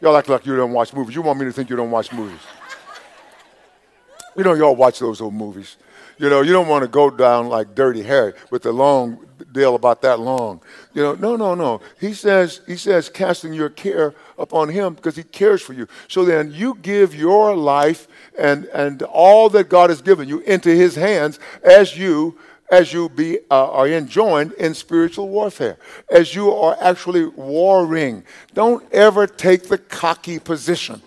Y'all 0.01 0.17
act 0.17 0.29
like 0.29 0.47
you 0.47 0.55
don't 0.55 0.73
watch 0.73 0.95
movies. 0.95 1.13
You 1.13 1.21
want 1.21 1.37
me 1.37 1.45
to 1.45 1.51
think 1.51 1.69
you 1.69 1.75
don't 1.75 1.91
watch 1.91 2.11
movies. 2.11 2.41
You 4.35 4.43
know, 4.43 4.55
y'all 4.55 4.75
watch 4.75 4.97
those 4.97 5.21
old 5.21 5.35
movies. 5.35 5.77
You 6.23 6.29
know, 6.29 6.39
you 6.39 6.53
don't 6.53 6.69
want 6.69 6.83
to 6.83 6.87
go 6.87 7.09
down 7.09 7.49
like 7.49 7.75
Dirty 7.75 8.01
Harry 8.01 8.31
with 8.49 8.61
the 8.61 8.71
long 8.71 9.27
deal 9.51 9.75
about 9.75 10.01
that 10.03 10.21
long. 10.21 10.61
You 10.93 11.03
know, 11.03 11.15
no, 11.15 11.35
no, 11.35 11.53
no. 11.53 11.81
He 11.99 12.13
says, 12.13 12.61
he 12.65 12.77
says, 12.77 13.09
casting 13.09 13.51
your 13.51 13.67
care 13.67 14.15
upon 14.37 14.69
him 14.69 14.93
because 14.93 15.17
he 15.17 15.23
cares 15.23 15.61
for 15.61 15.73
you. 15.73 15.85
So 16.07 16.23
then 16.23 16.53
you 16.53 16.77
give 16.81 17.13
your 17.13 17.57
life 17.57 18.07
and, 18.39 18.63
and 18.67 19.01
all 19.01 19.49
that 19.49 19.67
God 19.67 19.89
has 19.89 20.01
given 20.01 20.29
you 20.29 20.39
into 20.39 20.69
his 20.69 20.95
hands 20.95 21.39
as 21.61 21.97
you 21.97 22.39
as 22.71 22.93
you 22.93 23.09
be, 23.09 23.39
uh, 23.51 23.71
are 23.71 23.89
enjoined 23.89 24.53
in 24.53 24.73
spiritual 24.73 25.27
warfare, 25.27 25.77
as 26.09 26.33
you 26.33 26.53
are 26.53 26.77
actually 26.79 27.25
warring. 27.25 28.23
Don't 28.53 28.81
ever 28.93 29.27
take 29.27 29.63
the 29.63 29.77
cocky 29.77 30.39
position 30.39 31.01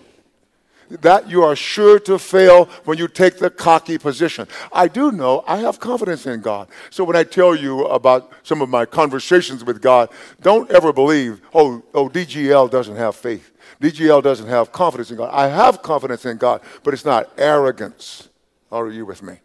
that 0.89 1.29
you 1.29 1.43
are 1.43 1.55
sure 1.55 1.99
to 1.99 2.17
fail 2.17 2.65
when 2.85 2.97
you 2.97 3.07
take 3.07 3.37
the 3.37 3.49
cocky 3.49 3.97
position. 3.97 4.47
I 4.71 4.87
do 4.87 5.11
know 5.11 5.43
I 5.47 5.57
have 5.57 5.79
confidence 5.79 6.25
in 6.25 6.41
God. 6.41 6.67
So 6.89 7.03
when 7.03 7.15
I 7.15 7.23
tell 7.23 7.55
you 7.55 7.85
about 7.85 8.31
some 8.43 8.61
of 8.61 8.69
my 8.69 8.85
conversations 8.85 9.63
with 9.63 9.81
God, 9.81 10.09
don't 10.41 10.69
ever 10.71 10.93
believe, 10.93 11.41
oh, 11.53 11.83
oh, 11.93 12.09
DGL 12.09 12.71
doesn't 12.71 12.95
have 12.95 13.15
faith. 13.15 13.51
DGL 13.81 14.23
doesn't 14.23 14.47
have 14.47 14.71
confidence 14.71 15.11
in 15.11 15.17
God. 15.17 15.29
I 15.33 15.47
have 15.47 15.81
confidence 15.81 16.25
in 16.25 16.37
God, 16.37 16.61
but 16.83 16.93
it's 16.93 17.05
not 17.05 17.31
arrogance. 17.37 18.29
Are 18.71 18.89
you 18.89 19.05
with 19.05 19.21
me? 19.21 19.37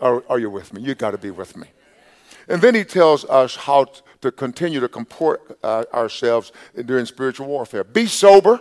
Are, 0.00 0.22
are 0.28 0.38
you 0.38 0.50
with 0.50 0.72
me? 0.72 0.82
You 0.82 0.94
got 0.94 1.12
to 1.12 1.18
be 1.18 1.30
with 1.30 1.56
me. 1.56 1.68
And 2.48 2.62
then 2.62 2.74
he 2.74 2.84
tells 2.84 3.24
us 3.26 3.56
how 3.56 3.86
to 4.20 4.32
continue 4.32 4.80
to 4.80 4.88
comport 4.88 5.58
uh, 5.62 5.84
ourselves 5.92 6.52
during 6.86 7.06
spiritual 7.06 7.46
warfare. 7.46 7.84
Be 7.84 8.06
sober 8.06 8.60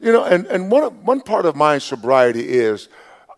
you 0.00 0.12
know, 0.12 0.24
and, 0.24 0.46
and 0.46 0.70
one, 0.70 1.04
one 1.04 1.20
part 1.20 1.46
of 1.46 1.54
my 1.54 1.78
sobriety 1.78 2.48
is 2.48 2.88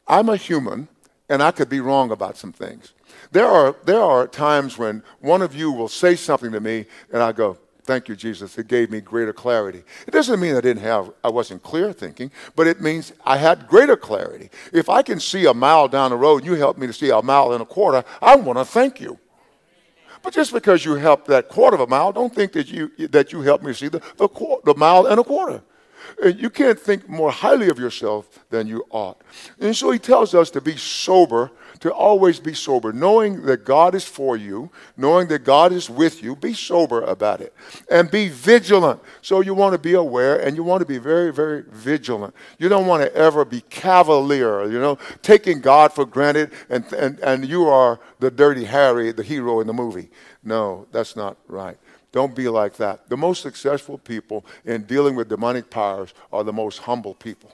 I'm 0.06 0.28
a 0.28 0.36
human 0.36 0.88
and 1.28 1.42
I 1.42 1.50
could 1.50 1.68
be 1.68 1.80
wrong 1.80 2.10
about 2.10 2.36
some 2.36 2.52
things. 2.52 2.92
There 3.32 3.46
are, 3.46 3.74
there 3.84 4.00
are 4.00 4.26
times 4.26 4.78
when 4.78 5.02
one 5.20 5.42
of 5.42 5.54
you 5.54 5.72
will 5.72 5.88
say 5.88 6.14
something 6.16 6.52
to 6.52 6.60
me 6.60 6.86
and 7.12 7.22
I 7.22 7.32
go, 7.32 7.58
Thank 7.84 8.08
you, 8.08 8.14
Jesus. 8.14 8.56
It 8.58 8.68
gave 8.68 8.92
me 8.92 9.00
greater 9.00 9.32
clarity. 9.32 9.82
It 10.06 10.12
doesn't 10.12 10.38
mean 10.38 10.54
I 10.54 10.60
didn't 10.60 10.84
have, 10.84 11.10
I 11.24 11.30
wasn't 11.30 11.64
clear 11.64 11.92
thinking, 11.92 12.30
but 12.54 12.68
it 12.68 12.80
means 12.80 13.12
I 13.26 13.38
had 13.38 13.66
greater 13.66 13.96
clarity. 13.96 14.50
If 14.72 14.88
I 14.88 15.02
can 15.02 15.18
see 15.18 15.46
a 15.46 15.54
mile 15.54 15.88
down 15.88 16.10
the 16.10 16.16
road 16.16 16.38
and 16.38 16.46
you 16.46 16.54
help 16.54 16.78
me 16.78 16.86
to 16.86 16.92
see 16.92 17.10
a 17.10 17.20
mile 17.20 17.52
and 17.52 17.60
a 17.60 17.64
quarter, 17.64 18.04
I 18.20 18.36
want 18.36 18.60
to 18.60 18.64
thank 18.64 19.00
you. 19.00 19.18
But 20.22 20.32
just 20.32 20.52
because 20.52 20.84
you 20.84 20.94
helped 20.94 21.26
that 21.26 21.48
quarter 21.48 21.74
of 21.74 21.80
a 21.80 21.88
mile, 21.88 22.12
don't 22.12 22.32
think 22.32 22.52
that 22.52 22.68
you, 22.68 22.92
that 23.08 23.32
you 23.32 23.40
helped 23.40 23.64
me 23.64 23.72
see 23.72 23.88
the, 23.88 23.98
the, 24.16 24.28
the 24.64 24.74
mile 24.76 25.06
and 25.06 25.18
a 25.18 25.24
quarter. 25.24 25.60
You 26.24 26.50
can't 26.50 26.78
think 26.78 27.08
more 27.08 27.32
highly 27.32 27.68
of 27.68 27.78
yourself 27.78 28.44
than 28.50 28.66
you 28.68 28.84
ought. 28.90 29.20
And 29.60 29.74
so 29.74 29.90
he 29.90 29.98
tells 29.98 30.34
us 30.34 30.50
to 30.50 30.60
be 30.60 30.76
sober, 30.76 31.50
to 31.80 31.92
always 31.92 32.38
be 32.38 32.54
sober, 32.54 32.92
knowing 32.92 33.42
that 33.42 33.64
God 33.64 33.94
is 33.94 34.04
for 34.04 34.36
you, 34.36 34.70
knowing 34.96 35.26
that 35.28 35.40
God 35.40 35.72
is 35.72 35.90
with 35.90 36.22
you. 36.22 36.36
Be 36.36 36.54
sober 36.54 37.02
about 37.02 37.40
it. 37.40 37.52
And 37.90 38.10
be 38.10 38.28
vigilant. 38.28 39.00
So 39.20 39.40
you 39.40 39.54
want 39.54 39.72
to 39.72 39.78
be 39.78 39.94
aware 39.94 40.40
and 40.40 40.56
you 40.56 40.62
want 40.62 40.80
to 40.80 40.86
be 40.86 40.98
very, 40.98 41.32
very 41.32 41.64
vigilant. 41.68 42.34
You 42.58 42.68
don't 42.68 42.86
want 42.86 43.02
to 43.02 43.12
ever 43.16 43.44
be 43.44 43.62
cavalier, 43.62 44.64
you 44.70 44.78
know, 44.78 44.98
taking 45.22 45.60
God 45.60 45.92
for 45.92 46.06
granted 46.06 46.52
and, 46.68 46.84
and, 46.92 47.18
and 47.20 47.48
you 47.48 47.66
are 47.66 47.98
the 48.20 48.30
dirty 48.30 48.64
Harry, 48.64 49.10
the 49.10 49.24
hero 49.24 49.60
in 49.60 49.66
the 49.66 49.72
movie. 49.72 50.10
No, 50.44 50.86
that's 50.92 51.16
not 51.16 51.36
right. 51.48 51.78
Don't 52.12 52.34
be 52.34 52.48
like 52.48 52.76
that. 52.76 53.08
The 53.08 53.16
most 53.16 53.42
successful 53.42 53.98
people 53.98 54.44
in 54.64 54.82
dealing 54.84 55.16
with 55.16 55.28
demonic 55.28 55.70
powers 55.70 56.12
are 56.32 56.44
the 56.44 56.52
most 56.52 56.78
humble 56.78 57.14
people. 57.14 57.50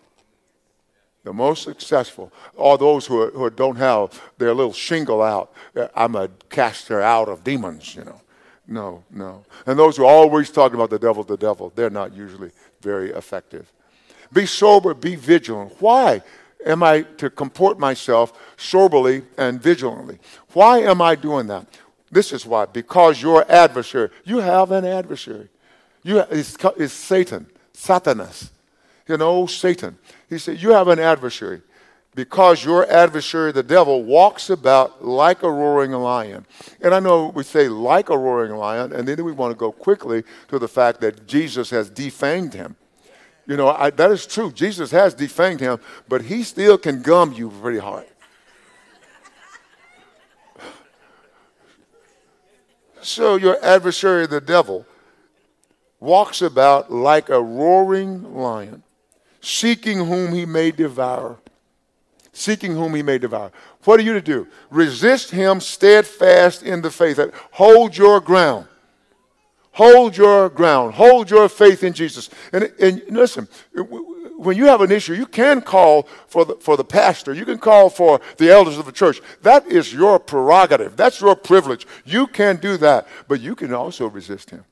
The 1.24 1.32
most 1.32 1.62
successful 1.62 2.32
are 2.58 2.76
those 2.76 3.06
who, 3.06 3.22
are, 3.22 3.30
who 3.30 3.50
don't 3.50 3.76
have 3.76 4.20
their 4.38 4.54
little 4.54 4.72
shingle 4.72 5.22
out. 5.22 5.52
Uh, 5.76 5.88
I'm 5.94 6.16
a 6.16 6.28
caster 6.48 7.00
out 7.00 7.28
of 7.28 7.44
demons, 7.44 7.94
you 7.94 8.04
know. 8.04 8.20
No, 8.66 9.04
no. 9.10 9.44
And 9.66 9.78
those 9.78 9.96
who 9.96 10.04
are 10.04 10.10
always 10.10 10.50
talking 10.50 10.74
about 10.74 10.90
the 10.90 10.98
devil, 10.98 11.24
the 11.24 11.36
devil, 11.36 11.72
they're 11.74 11.90
not 11.90 12.14
usually 12.14 12.50
very 12.80 13.10
effective. 13.10 13.72
Be 14.32 14.44
sober, 14.44 14.92
be 14.92 15.16
vigilant. 15.16 15.74
Why 15.80 16.22
am 16.66 16.82
I 16.82 17.02
to 17.16 17.30
comport 17.30 17.78
myself 17.78 18.32
soberly 18.56 19.22
and 19.38 19.62
vigilantly? 19.62 20.18
Why 20.52 20.80
am 20.80 21.00
I 21.00 21.14
doing 21.14 21.46
that? 21.46 21.66
This 22.10 22.32
is 22.32 22.46
why. 22.46 22.66
Because 22.66 23.20
your 23.20 23.50
adversary, 23.50 24.10
you 24.24 24.38
have 24.38 24.70
an 24.70 24.84
adversary. 24.84 25.48
You, 26.02 26.20
it's, 26.30 26.56
it's 26.76 26.92
Satan, 26.92 27.46
Satanas. 27.74 28.50
You 29.06 29.16
know, 29.16 29.46
Satan. 29.46 29.98
He 30.28 30.38
said, 30.38 30.60
You 30.60 30.70
have 30.70 30.88
an 30.88 30.98
adversary 30.98 31.62
because 32.18 32.64
your 32.64 32.90
adversary, 32.90 33.52
the 33.52 33.62
devil, 33.62 34.02
walks 34.02 34.50
about 34.50 35.04
like 35.04 35.44
a 35.44 35.50
roaring 35.50 35.92
lion. 35.92 36.44
And 36.80 36.92
I 36.92 36.98
know 36.98 37.28
we 37.28 37.44
say 37.44 37.68
like 37.68 38.10
a 38.10 38.18
roaring 38.18 38.56
lion, 38.56 38.92
and 38.92 39.06
then 39.06 39.24
we 39.24 39.30
want 39.30 39.52
to 39.52 39.56
go 39.56 39.70
quickly 39.70 40.24
to 40.48 40.58
the 40.58 40.66
fact 40.66 41.00
that 41.02 41.28
Jesus 41.28 41.70
has 41.70 41.88
defanged 41.88 42.54
him. 42.54 42.74
You 43.46 43.56
know, 43.56 43.68
I, 43.68 43.90
that 43.90 44.10
is 44.10 44.26
true. 44.26 44.50
Jesus 44.50 44.90
has 44.90 45.14
defanged 45.14 45.60
him, 45.60 45.78
but 46.08 46.22
he 46.22 46.42
still 46.42 46.76
can 46.76 47.02
gum 47.02 47.32
you 47.34 47.50
pretty 47.50 47.78
hard. 47.78 48.06
So 53.02 53.36
your 53.36 53.62
adversary, 53.64 54.26
the 54.26 54.40
devil, 54.40 54.86
walks 56.00 56.42
about 56.42 56.92
like 56.92 57.28
a 57.28 57.42
roaring 57.42 58.34
lion, 58.34 58.82
seeking 59.40 60.06
whom 60.06 60.32
he 60.32 60.46
may 60.46 60.70
devour. 60.70 61.38
Seeking 62.32 62.74
whom 62.74 62.94
he 62.94 63.02
may 63.02 63.18
devour. 63.18 63.50
What 63.84 63.98
are 63.98 64.04
you 64.04 64.12
to 64.12 64.20
do? 64.20 64.46
Resist 64.70 65.30
him 65.30 65.60
steadfast 65.60 66.62
in 66.62 66.82
the 66.82 66.90
faith. 66.90 67.18
Hold 67.52 67.96
your 67.96 68.20
ground. 68.20 68.68
Hold 69.78 70.16
your 70.16 70.48
ground. 70.48 70.94
Hold 70.94 71.30
your 71.30 71.48
faith 71.48 71.84
in 71.84 71.92
Jesus. 71.92 72.30
And, 72.52 72.72
and 72.80 73.00
listen, 73.10 73.46
when 74.36 74.56
you 74.56 74.64
have 74.64 74.80
an 74.80 74.90
issue, 74.90 75.14
you 75.14 75.24
can 75.24 75.60
call 75.60 76.08
for 76.26 76.44
the, 76.44 76.56
for 76.56 76.76
the 76.76 76.82
pastor. 76.82 77.32
You 77.32 77.44
can 77.44 77.58
call 77.58 77.88
for 77.88 78.20
the 78.38 78.50
elders 78.50 78.76
of 78.76 78.86
the 78.86 78.92
church. 78.92 79.20
That 79.42 79.68
is 79.68 79.94
your 79.94 80.18
prerogative. 80.18 80.96
That's 80.96 81.20
your 81.20 81.36
privilege. 81.36 81.86
You 82.04 82.26
can 82.26 82.56
do 82.56 82.76
that. 82.78 83.06
But 83.28 83.40
you 83.40 83.54
can 83.54 83.72
also 83.72 84.08
resist 84.08 84.50
him. 84.50 84.64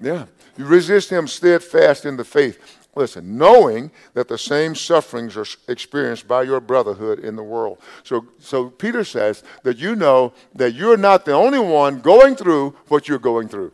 Yeah. 0.00 0.26
You 0.58 0.64
resist 0.64 1.10
him 1.10 1.28
steadfast 1.28 2.04
in 2.04 2.16
the 2.16 2.24
faith. 2.24 2.80
Listen, 2.96 3.38
knowing 3.38 3.92
that 4.14 4.26
the 4.26 4.38
same 4.38 4.74
sufferings 4.74 5.36
are 5.36 5.46
experienced 5.68 6.26
by 6.26 6.42
your 6.42 6.58
brotherhood 6.58 7.20
in 7.20 7.36
the 7.36 7.44
world. 7.44 7.78
So, 8.02 8.26
so 8.40 8.70
Peter 8.70 9.04
says 9.04 9.44
that 9.62 9.78
you 9.78 9.94
know 9.94 10.32
that 10.56 10.74
you're 10.74 10.96
not 10.96 11.24
the 11.24 11.32
only 11.32 11.60
one 11.60 12.00
going 12.00 12.34
through 12.34 12.74
what 12.88 13.06
you're 13.06 13.20
going 13.20 13.46
through. 13.46 13.70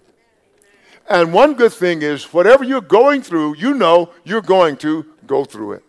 And 1.10 1.32
one 1.32 1.54
good 1.54 1.72
thing 1.72 2.02
is, 2.02 2.32
whatever 2.32 2.62
you're 2.62 2.80
going 2.80 3.20
through, 3.22 3.56
you 3.56 3.74
know 3.74 4.10
you're 4.24 4.40
going 4.40 4.76
to 4.78 5.04
go 5.26 5.44
through 5.44 5.72
it. 5.72 5.84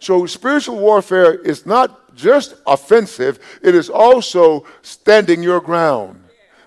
So 0.00 0.26
spiritual 0.26 0.80
warfare 0.80 1.32
is 1.32 1.64
not 1.64 2.16
just 2.16 2.56
offensive, 2.66 3.38
it 3.62 3.74
is 3.74 3.88
also 3.88 4.66
standing 4.82 5.44
your 5.44 5.60
ground, 5.60 6.24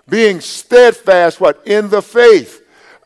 being 0.08 0.40
steadfast, 0.40 1.38
what? 1.38 1.60
In 1.66 1.90
the 1.90 2.00
faith. 2.00 2.62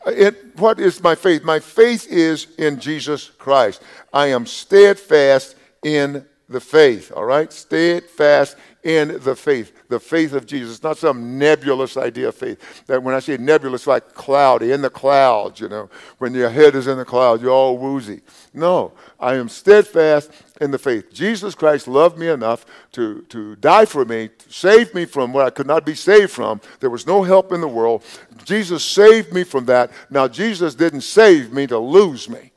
Uh, 0.07 0.11
it, 0.11 0.57
what 0.57 0.79
is 0.79 1.03
my 1.03 1.15
faith? 1.15 1.43
My 1.43 1.59
faith 1.59 2.07
is 2.07 2.47
in 2.57 2.79
Jesus 2.79 3.29
Christ. 3.37 3.83
I 4.13 4.27
am 4.27 4.45
steadfast 4.45 5.55
in 5.83 6.25
the 6.47 6.61
faith, 6.61 7.11
all 7.13 7.25
right? 7.25 7.51
Steadfast 7.51 8.55
in 8.83 9.19
the 9.19 9.35
faith, 9.35 9.71
the 9.89 9.99
faith 9.99 10.33
of 10.33 10.45
Jesus. 10.45 10.75
It's 10.75 10.83
not 10.83 10.97
some 10.97 11.37
nebulous 11.37 11.97
idea 11.97 12.29
of 12.29 12.35
faith. 12.35 12.85
That 12.87 13.03
when 13.03 13.13
I 13.13 13.19
say 13.19 13.37
nebulous, 13.37 13.85
like 13.85 14.13
cloudy, 14.13 14.71
in 14.71 14.81
the 14.81 14.89
clouds, 14.89 15.59
you 15.59 15.69
know, 15.69 15.89
when 16.17 16.33
your 16.33 16.49
head 16.49 16.75
is 16.75 16.87
in 16.87 16.97
the 16.97 17.05
clouds, 17.05 17.43
you're 17.43 17.51
all 17.51 17.77
woozy. 17.77 18.21
No, 18.53 18.93
I 19.19 19.35
am 19.35 19.49
steadfast 19.49 20.31
in 20.59 20.71
the 20.71 20.79
faith. 20.79 21.13
Jesus 21.13 21.53
Christ 21.53 21.87
loved 21.87 22.17
me 22.17 22.27
enough 22.27 22.65
to, 22.93 23.21
to 23.29 23.55
die 23.57 23.85
for 23.85 24.03
me, 24.03 24.29
to 24.29 24.51
save 24.51 24.93
me 24.93 25.05
from 25.05 25.31
what 25.31 25.45
I 25.45 25.51
could 25.51 25.67
not 25.67 25.85
be 25.85 25.95
saved 25.95 26.31
from. 26.31 26.59
There 26.79 26.89
was 26.89 27.05
no 27.05 27.23
help 27.23 27.51
in 27.51 27.61
the 27.61 27.67
world. 27.67 28.03
Jesus 28.45 28.83
saved 28.83 29.31
me 29.31 29.43
from 29.43 29.65
that. 29.65 29.91
Now, 30.09 30.27
Jesus 30.27 30.73
didn't 30.75 31.01
save 31.01 31.53
me 31.53 31.67
to 31.67 31.77
lose 31.77 32.27
me. 32.29 32.51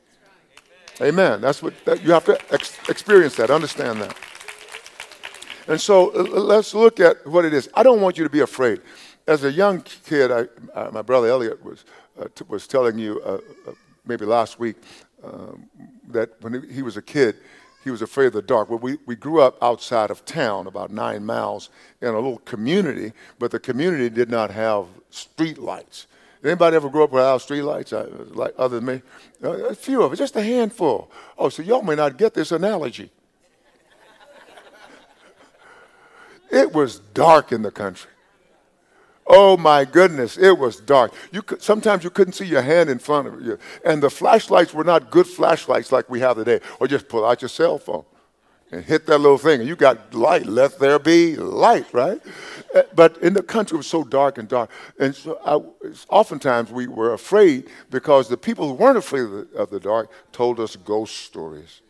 Amen. 1.01 1.41
That's 1.41 1.61
what 1.61 1.73
that, 1.85 2.03
you 2.03 2.11
have 2.13 2.25
to 2.25 2.39
ex- 2.53 2.77
experience 2.89 3.35
that, 3.35 3.49
understand 3.49 4.01
that. 4.01 4.17
And 5.67 5.81
so 5.81 6.07
let's 6.09 6.73
look 6.73 6.99
at 6.99 7.25
what 7.25 7.45
it 7.45 7.53
is. 7.53 7.69
I 7.73 7.83
don't 7.83 8.01
want 8.01 8.17
you 8.17 8.23
to 8.23 8.29
be 8.29 8.41
afraid. 8.41 8.81
As 9.27 9.43
a 9.43 9.51
young 9.51 9.81
kid, 9.81 10.31
I, 10.31 10.45
uh, 10.77 10.91
my 10.91 11.01
brother 11.01 11.27
Elliot 11.27 11.63
was, 11.63 11.85
uh, 12.19 12.27
t- 12.35 12.45
was 12.47 12.67
telling 12.67 12.99
you 12.99 13.21
uh, 13.25 13.39
uh 13.67 13.71
maybe 14.05 14.23
last 14.23 14.59
week 14.59 14.75
um, 15.23 15.67
that 16.09 16.29
when 16.41 16.69
he 16.69 16.83
was 16.83 16.95
a 16.95 17.01
kid, 17.01 17.37
he 17.83 17.91
was 17.91 18.01
afraid 18.01 18.27
of 18.27 18.33
the 18.33 18.41
dark. 18.41 18.69
Well, 18.69 18.79
we, 18.79 18.97
we 19.05 19.15
grew 19.15 19.41
up 19.41 19.61
outside 19.61 20.11
of 20.11 20.25
town, 20.25 20.67
about 20.67 20.91
nine 20.91 21.25
miles, 21.25 21.69
in 22.01 22.09
a 22.09 22.15
little 22.15 22.39
community, 22.39 23.13
but 23.39 23.51
the 23.51 23.59
community 23.59 24.09
did 24.09 24.29
not 24.29 24.51
have 24.51 24.87
street 25.09 25.57
lights. 25.57 26.07
Anybody 26.43 26.75
ever 26.75 26.89
grew 26.89 27.03
up 27.03 27.11
without 27.11 27.41
street 27.41 27.63
lights, 27.63 27.93
uh, 27.93 28.07
like 28.29 28.53
other 28.57 28.79
than 28.79 28.85
me? 28.85 29.01
Uh, 29.43 29.65
a 29.65 29.75
few 29.75 30.03
of 30.03 30.11
us, 30.11 30.19
just 30.19 30.35
a 30.35 30.43
handful. 30.43 31.09
Oh, 31.37 31.49
so 31.49 31.63
y'all 31.63 31.81
may 31.81 31.95
not 31.95 32.17
get 32.17 32.33
this 32.33 32.51
analogy. 32.51 33.09
It 36.51 36.73
was 36.73 36.99
dark 36.99 37.51
in 37.51 37.61
the 37.61 37.71
country. 37.71 38.11
Oh 39.27 39.57
my 39.57 39.85
goodness, 39.85 40.37
it 40.37 40.57
was 40.57 40.79
dark. 40.79 41.11
You 41.31 41.41
could, 41.41 41.61
sometimes 41.61 42.03
you 42.03 42.11
couldn't 42.11 42.33
see 42.33 42.45
your 42.45 42.61
hand 42.61 42.89
in 42.89 42.99
front 42.99 43.27
of 43.27 43.41
you. 43.41 43.57
And 43.83 44.01
the 44.01 44.09
flashlights 44.09 44.73
were 44.73 44.83
not 44.83 45.09
good 45.09 45.25
flashlights 45.25 45.91
like 45.91 46.09
we 46.09 46.19
have 46.19 46.37
today. 46.37 46.59
Or 46.79 46.87
just 46.87 47.07
pull 47.07 47.25
out 47.25 47.41
your 47.41 47.49
cell 47.49 47.79
phone 47.79 48.05
and 48.71 48.83
hit 48.83 49.05
that 49.05 49.19
little 49.19 49.37
thing, 49.37 49.59
and 49.61 49.69
you 49.69 49.75
got 49.75 50.13
light. 50.13 50.45
Let 50.45 50.79
there 50.79 50.99
be 50.99 51.35
light, 51.35 51.85
right? 51.93 52.21
Uh, 52.73 52.83
but 52.93 53.17
in 53.17 53.33
the 53.33 53.43
country, 53.43 53.75
it 53.75 53.77
was 53.77 53.87
so 53.87 54.03
dark 54.03 54.37
and 54.37 54.47
dark. 54.47 54.69
And 54.99 55.15
so 55.15 55.39
I, 55.45 55.55
oftentimes 56.09 56.71
we 56.71 56.87
were 56.87 57.13
afraid 57.13 57.69
because 57.89 58.27
the 58.27 58.37
people 58.37 58.67
who 58.67 58.73
weren't 58.73 58.97
afraid 58.97 59.21
of 59.21 59.31
the, 59.31 59.57
of 59.57 59.69
the 59.69 59.79
dark 59.79 60.11
told 60.31 60.59
us 60.59 60.75
ghost 60.75 61.15
stories. 61.15 61.81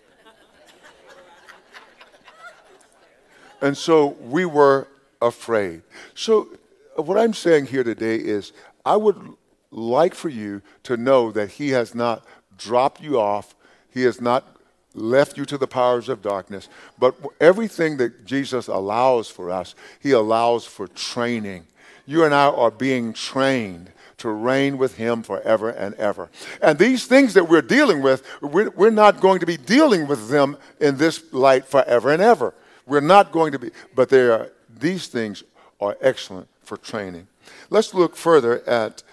And 3.61 3.77
so 3.77 4.07
we 4.21 4.45
were 4.45 4.87
afraid. 5.21 5.81
So, 6.13 6.49
uh, 6.97 7.01
what 7.01 7.17
I'm 7.17 7.33
saying 7.33 7.67
here 7.67 7.83
today 7.83 8.15
is 8.15 8.53
I 8.85 8.95
would 8.97 9.33
like 9.71 10.13
for 10.13 10.29
you 10.29 10.61
to 10.83 10.97
know 10.97 11.31
that 11.31 11.51
He 11.51 11.69
has 11.69 11.95
not 11.95 12.23
dropped 12.57 13.01
you 13.01 13.19
off, 13.19 13.55
He 13.89 14.03
has 14.03 14.21
not 14.21 14.45
left 14.93 15.37
you 15.37 15.45
to 15.45 15.57
the 15.57 15.67
powers 15.67 16.07
of 16.07 16.21
darkness. 16.21 16.69
But 16.97 17.15
everything 17.41 17.97
that 17.97 18.25
Jesus 18.25 18.67
allows 18.67 19.29
for 19.29 19.49
us, 19.49 19.75
He 19.99 20.11
allows 20.11 20.65
for 20.65 20.87
training. 20.87 21.65
You 22.05 22.23
and 22.23 22.33
I 22.33 22.47
are 22.47 22.71
being 22.71 23.13
trained 23.13 23.91
to 24.17 24.29
reign 24.29 24.77
with 24.77 24.95
him 24.95 25.23
forever 25.23 25.69
and 25.69 25.93
ever. 25.95 26.29
And 26.61 26.79
these 26.79 27.05
things 27.05 27.33
that 27.33 27.49
we're 27.49 27.61
dealing 27.61 28.01
with, 28.01 28.23
we're, 28.41 28.69
we're, 28.69 28.89
not 28.89 29.19
going 29.19 29.39
to 29.39 29.45
be 29.45 29.57
dealing 29.57 30.07
with 30.07 30.29
them 30.29 30.57
in 30.79 30.97
this 30.97 31.33
light 31.33 31.65
forever 31.65 32.11
and 32.11 32.21
ever. 32.21 32.53
We're 32.85 32.99
not 33.01 33.31
going 33.31 33.51
to 33.51 33.59
be, 33.59 33.71
but 33.95 34.09
they 34.09 34.27
are, 34.27 34.51
these 34.79 35.07
things 35.07 35.43
are 35.81 35.97
excellent 36.01 36.47
for 36.63 36.77
training. 36.77 37.27
Let's 37.69 37.93
look 37.93 38.15
further 38.15 38.67
at 38.67 39.03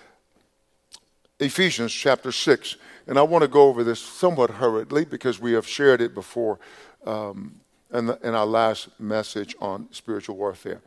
Ephesians 1.38 1.92
chapter 1.92 2.32
6. 2.32 2.76
And 3.06 3.18
I 3.18 3.22
want 3.22 3.42
to 3.42 3.48
go 3.48 3.68
over 3.68 3.82
this 3.82 4.00
somewhat 4.00 4.50
hurriedly 4.50 5.04
because 5.04 5.40
we 5.40 5.52
have 5.52 5.66
shared 5.66 6.00
it 6.00 6.14
before 6.14 6.58
um, 7.04 7.60
in, 7.92 8.06
the, 8.06 8.18
in 8.22 8.34
our 8.34 8.46
last 8.46 8.88
message 9.00 9.56
on 9.60 9.88
spiritual 9.90 10.36
warfare. 10.36 10.80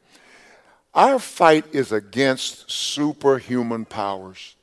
Our 0.94 1.20
fight 1.20 1.66
is 1.74 1.92
against 1.92 2.72
superhuman 2.72 3.84
powers. 3.84 4.56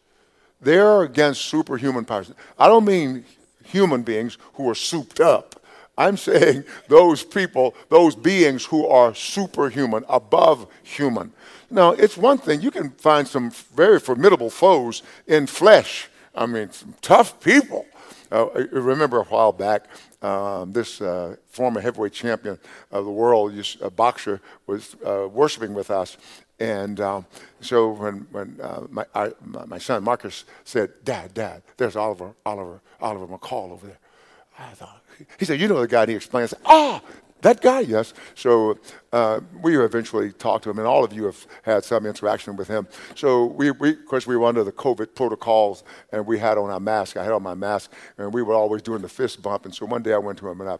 They're 0.62 1.02
against 1.02 1.42
superhuman 1.42 2.06
powers. 2.06 2.32
I 2.58 2.68
don't 2.68 2.86
mean 2.86 3.24
human 3.64 4.02
beings 4.02 4.38
who 4.54 4.68
are 4.70 4.74
souped 4.74 5.20
up. 5.20 5.61
I'm 5.96 6.16
saying 6.16 6.64
those 6.88 7.22
people, 7.22 7.74
those 7.88 8.16
beings 8.16 8.64
who 8.64 8.86
are 8.86 9.14
superhuman, 9.14 10.04
above 10.08 10.66
human. 10.82 11.32
Now, 11.70 11.92
it's 11.92 12.16
one 12.16 12.38
thing, 12.38 12.60
you 12.60 12.70
can 12.70 12.90
find 12.90 13.26
some 13.26 13.50
very 13.74 14.00
formidable 14.00 14.50
foes 14.50 15.02
in 15.26 15.46
flesh. 15.46 16.08
I 16.34 16.46
mean, 16.46 16.70
some 16.70 16.94
tough 17.02 17.40
people. 17.40 17.86
Uh, 18.30 18.46
I 18.46 18.58
remember 18.70 19.20
a 19.20 19.24
while 19.24 19.52
back, 19.52 19.86
um, 20.22 20.72
this 20.72 21.00
uh, 21.02 21.36
former 21.48 21.80
heavyweight 21.80 22.12
champion 22.14 22.58
of 22.90 23.04
the 23.04 23.10
world, 23.10 23.52
a 23.82 23.90
boxer, 23.90 24.40
was 24.66 24.96
uh, 25.04 25.28
worshiping 25.30 25.74
with 25.74 25.90
us. 25.90 26.16
And 26.58 27.00
um, 27.00 27.26
so 27.60 27.90
when, 27.90 28.26
when 28.30 28.58
uh, 28.62 28.86
my, 28.88 29.04
I, 29.14 29.32
my 29.66 29.78
son 29.78 30.04
Marcus 30.04 30.44
said, 30.64 30.92
Dad, 31.04 31.34
Dad, 31.34 31.62
there's 31.76 31.96
Oliver, 31.96 32.34
Oliver, 32.46 32.80
Oliver 33.00 33.26
McCall 33.26 33.72
over 33.72 33.86
there. 33.86 33.98
I 34.58 34.70
thought, 34.74 35.02
he 35.38 35.44
said, 35.44 35.60
You 35.60 35.68
know 35.68 35.80
the 35.80 35.88
guy. 35.88 36.02
And 36.02 36.12
he 36.12 36.18
said, 36.20 36.58
Ah, 36.64 37.02
that 37.42 37.60
guy, 37.60 37.80
yes. 37.80 38.14
So 38.36 38.78
uh, 39.12 39.40
we 39.60 39.76
eventually 39.76 40.32
talked 40.32 40.62
to 40.64 40.70
him, 40.70 40.78
and 40.78 40.86
all 40.86 41.04
of 41.04 41.12
you 41.12 41.24
have 41.24 41.46
had 41.62 41.84
some 41.84 42.06
interaction 42.06 42.54
with 42.56 42.68
him. 42.68 42.86
So 43.16 43.46
we, 43.46 43.72
we, 43.72 43.90
of 43.90 44.06
course, 44.06 44.26
we 44.28 44.36
were 44.36 44.46
under 44.46 44.62
the 44.62 44.72
COVID 44.72 45.14
protocols, 45.16 45.82
and 46.12 46.24
we 46.24 46.38
had 46.38 46.56
on 46.56 46.70
our 46.70 46.78
mask. 46.78 47.16
I 47.16 47.24
had 47.24 47.32
on 47.32 47.42
my 47.42 47.54
mask, 47.54 47.90
and 48.16 48.32
we 48.32 48.42
were 48.42 48.54
always 48.54 48.80
doing 48.80 49.02
the 49.02 49.08
fist 49.08 49.42
bump. 49.42 49.64
And 49.64 49.74
so 49.74 49.86
one 49.86 50.02
day 50.02 50.12
I 50.12 50.18
went 50.18 50.38
to 50.38 50.48
him 50.48 50.60
and 50.60 50.70
I 50.70 50.78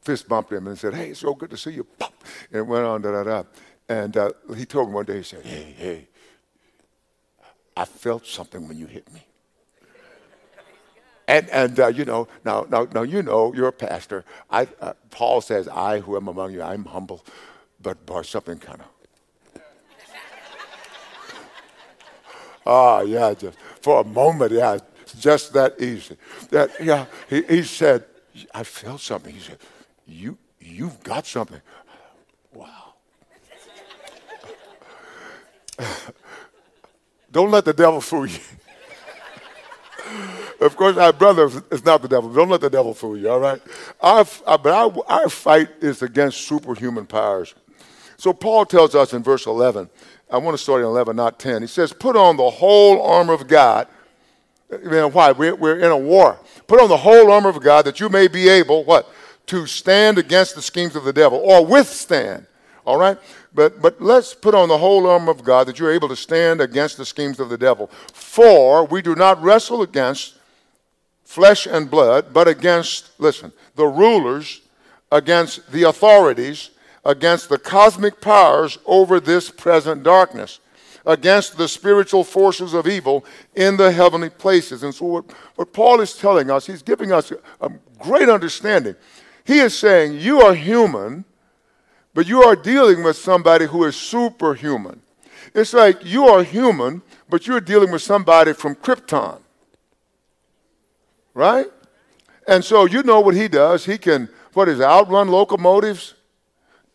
fist 0.00 0.28
bumped 0.28 0.50
him 0.50 0.66
and 0.66 0.78
said, 0.78 0.94
"Hey, 0.94 1.10
it's 1.10 1.20
so 1.20 1.34
good 1.34 1.50
to 1.50 1.58
see 1.58 1.72
you." 1.72 1.86
And 2.00 2.60
it 2.60 2.66
went 2.66 2.84
on 2.84 3.02
da 3.02 3.12
da 3.12 3.24
da. 3.24 3.42
And 3.88 4.16
uh, 4.16 4.30
he 4.56 4.64
told 4.64 4.88
me 4.88 4.94
one 4.94 5.04
day, 5.04 5.18
he 5.18 5.22
said, 5.22 5.44
"Hey, 5.44 5.74
hey, 5.76 6.08
I 7.76 7.84
felt 7.84 8.26
something 8.26 8.66
when 8.66 8.78
you 8.78 8.86
hit 8.86 9.12
me." 9.12 9.26
And, 11.32 11.48
and 11.48 11.80
uh, 11.80 11.86
you 11.86 12.04
know, 12.04 12.28
now, 12.44 12.66
now, 12.68 12.86
now, 12.92 13.00
you 13.00 13.22
know, 13.22 13.54
you're 13.54 13.68
a 13.68 13.72
pastor. 13.72 14.22
I, 14.50 14.68
uh, 14.82 14.92
Paul 15.08 15.40
says, 15.40 15.66
I 15.66 16.00
who 16.00 16.14
am 16.18 16.28
among 16.28 16.52
you, 16.52 16.60
I'm 16.60 16.84
humble, 16.84 17.24
but 17.80 18.04
bar 18.04 18.22
something 18.22 18.58
kind 18.58 18.82
of. 18.82 18.86
Ah, 22.66 23.00
yeah, 23.00 23.32
just 23.32 23.56
for 23.80 24.02
a 24.02 24.04
moment, 24.04 24.52
yeah, 24.52 24.76
just 25.18 25.54
that 25.54 25.80
easy. 25.80 26.18
That, 26.50 26.70
yeah, 26.78 27.06
he, 27.30 27.42
he 27.44 27.62
said, 27.62 28.04
I 28.54 28.62
felt 28.62 29.00
something. 29.00 29.32
He 29.32 29.40
said, 29.40 29.56
you, 30.06 30.36
you've 30.60 31.02
got 31.02 31.26
something. 31.26 31.62
Wow. 32.52 32.92
Don't 37.32 37.50
let 37.50 37.64
the 37.64 37.72
devil 37.72 38.02
fool 38.02 38.26
you. 38.26 38.38
of 40.60 40.76
course, 40.76 40.96
our 40.96 41.12
brother 41.12 41.50
is 41.70 41.84
not 41.84 42.02
the 42.02 42.08
devil. 42.08 42.32
Don't 42.32 42.48
let 42.48 42.60
the 42.60 42.70
devil 42.70 42.94
fool 42.94 43.16
you, 43.16 43.30
all 43.30 43.40
right? 43.40 43.60
Our, 44.00 44.24
but 44.46 44.66
our, 44.66 44.94
our 45.08 45.28
fight 45.28 45.68
is 45.80 46.02
against 46.02 46.42
superhuman 46.42 47.06
powers. 47.06 47.54
So 48.16 48.32
Paul 48.32 48.66
tells 48.66 48.94
us 48.94 49.12
in 49.12 49.22
verse 49.22 49.46
11, 49.46 49.90
I 50.30 50.38
want 50.38 50.56
to 50.56 50.62
start 50.62 50.80
in 50.80 50.86
11, 50.86 51.16
not 51.16 51.38
10. 51.38 51.62
He 51.62 51.68
says, 51.68 51.92
Put 51.92 52.16
on 52.16 52.36
the 52.36 52.48
whole 52.48 53.02
armor 53.02 53.34
of 53.34 53.48
God. 53.48 53.88
You 54.70 54.90
know, 54.90 55.10
why? 55.10 55.32
We're, 55.32 55.54
we're 55.54 55.80
in 55.80 55.90
a 55.90 55.98
war. 55.98 56.38
Put 56.66 56.80
on 56.80 56.88
the 56.88 56.96
whole 56.96 57.30
armor 57.30 57.50
of 57.50 57.60
God 57.60 57.84
that 57.84 58.00
you 58.00 58.08
may 58.08 58.28
be 58.28 58.48
able, 58.48 58.84
what? 58.84 59.10
To 59.46 59.66
stand 59.66 60.18
against 60.18 60.54
the 60.54 60.62
schemes 60.62 60.96
of 60.96 61.04
the 61.04 61.12
devil 61.12 61.38
or 61.38 61.66
withstand. 61.66 62.46
All 62.86 62.96
right? 62.96 63.18
But, 63.54 63.82
but 63.82 64.00
let's 64.00 64.34
put 64.34 64.54
on 64.54 64.68
the 64.68 64.78
whole 64.78 65.06
armor 65.06 65.30
of 65.30 65.44
God 65.44 65.66
that 65.66 65.78
you're 65.78 65.92
able 65.92 66.08
to 66.08 66.16
stand 66.16 66.60
against 66.60 66.96
the 66.96 67.04
schemes 67.04 67.38
of 67.38 67.50
the 67.50 67.58
devil. 67.58 67.88
For 68.12 68.84
we 68.84 69.02
do 69.02 69.14
not 69.14 69.42
wrestle 69.42 69.82
against 69.82 70.36
flesh 71.24 71.66
and 71.66 71.90
blood, 71.90 72.32
but 72.32 72.48
against, 72.48 73.10
listen, 73.18 73.52
the 73.74 73.86
rulers, 73.86 74.62
against 75.10 75.70
the 75.70 75.82
authorities, 75.84 76.70
against 77.04 77.48
the 77.48 77.58
cosmic 77.58 78.20
powers 78.20 78.78
over 78.86 79.20
this 79.20 79.50
present 79.50 80.02
darkness, 80.02 80.60
against 81.04 81.58
the 81.58 81.68
spiritual 81.68 82.24
forces 82.24 82.72
of 82.74 82.86
evil 82.86 83.24
in 83.54 83.76
the 83.76 83.90
heavenly 83.90 84.30
places. 84.30 84.82
And 84.82 84.94
so, 84.94 85.06
what, 85.06 85.24
what 85.56 85.72
Paul 85.72 86.00
is 86.00 86.14
telling 86.14 86.50
us, 86.50 86.66
he's 86.66 86.82
giving 86.82 87.12
us 87.12 87.30
a, 87.32 87.66
a 87.66 87.70
great 87.98 88.28
understanding. 88.28 88.94
He 89.44 89.58
is 89.58 89.76
saying, 89.76 90.14
You 90.20 90.40
are 90.40 90.54
human 90.54 91.24
but 92.14 92.26
you 92.26 92.42
are 92.42 92.56
dealing 92.56 93.02
with 93.02 93.16
somebody 93.16 93.66
who 93.66 93.84
is 93.84 93.96
superhuman. 93.96 95.00
It's 95.54 95.72
like 95.72 96.04
you 96.04 96.26
are 96.26 96.42
human, 96.42 97.02
but 97.28 97.46
you're 97.46 97.60
dealing 97.60 97.90
with 97.90 98.02
somebody 98.02 98.52
from 98.52 98.74
Krypton. 98.74 99.40
Right? 101.34 101.66
And 102.46 102.64
so 102.64 102.84
you 102.84 103.02
know 103.02 103.20
what 103.20 103.34
he 103.34 103.48
does. 103.48 103.84
He 103.84 103.98
can, 103.98 104.28
what 104.52 104.68
is 104.68 104.80
it, 104.80 104.84
outrun 104.84 105.28
locomotives, 105.28 106.14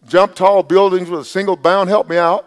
jump 0.08 0.36
tall 0.36 0.64
buildings 0.64 1.10
with 1.10 1.22
a 1.22 1.26
single 1.26 1.56
bound. 1.56 1.90
Help 1.90 2.10
me 2.10 2.18
out. 2.18 2.46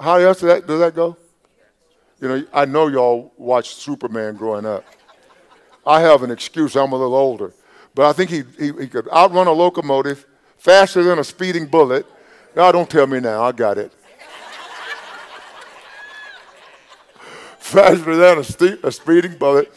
How 0.00 0.16
else 0.16 0.40
does 0.40 0.48
that, 0.48 0.66
does 0.66 0.80
that 0.80 0.94
go? 0.94 1.16
You 2.20 2.28
know, 2.28 2.46
I 2.52 2.64
know 2.66 2.88
y'all 2.88 3.32
watched 3.36 3.76
Superman 3.76 4.36
growing 4.36 4.66
up. 4.66 4.84
I 5.86 6.00
have 6.00 6.22
an 6.22 6.30
excuse, 6.30 6.76
I'm 6.76 6.92
a 6.92 6.96
little 6.96 7.14
older. 7.14 7.54
But 7.94 8.06
I 8.06 8.12
think 8.12 8.30
he, 8.30 8.42
he, 8.58 8.72
he 8.72 8.88
could 8.88 9.08
outrun 9.08 9.46
a 9.46 9.52
locomotive 9.52 10.26
faster 10.60 11.02
than 11.02 11.18
a 11.18 11.24
speeding 11.24 11.66
bullet. 11.66 12.06
No, 12.54 12.70
don't 12.70 12.88
tell 12.88 13.06
me 13.06 13.18
now. 13.18 13.42
I 13.42 13.52
got 13.52 13.78
it. 13.78 13.92
faster 17.58 18.16
than 18.16 18.38
a, 18.38 18.86
a, 18.86 18.92
speeding 18.92 19.38
bullet, 19.38 19.72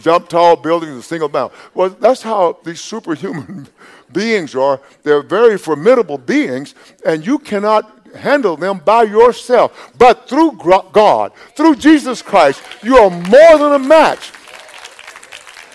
jump 0.00 0.28
tall 0.28 0.56
buildings, 0.56 0.96
a 0.96 1.02
single 1.02 1.28
bound. 1.28 1.52
Well, 1.74 1.90
that's 1.90 2.22
how 2.22 2.58
these 2.64 2.80
superhuman 2.80 3.68
beings 4.12 4.54
are. 4.54 4.80
They're 5.04 5.22
very 5.22 5.56
formidable 5.56 6.18
beings, 6.18 6.74
and 7.04 7.24
you 7.24 7.38
cannot 7.38 7.92
handle 8.16 8.56
them 8.56 8.78
by 8.84 9.04
yourself. 9.04 9.92
But 9.96 10.28
through 10.28 10.58
God, 10.92 11.32
through 11.54 11.76
Jesus 11.76 12.20
Christ, 12.20 12.62
you 12.82 12.96
are 12.96 13.10
more 13.10 13.58
than 13.58 13.72
a 13.72 13.78
match. 13.78 14.32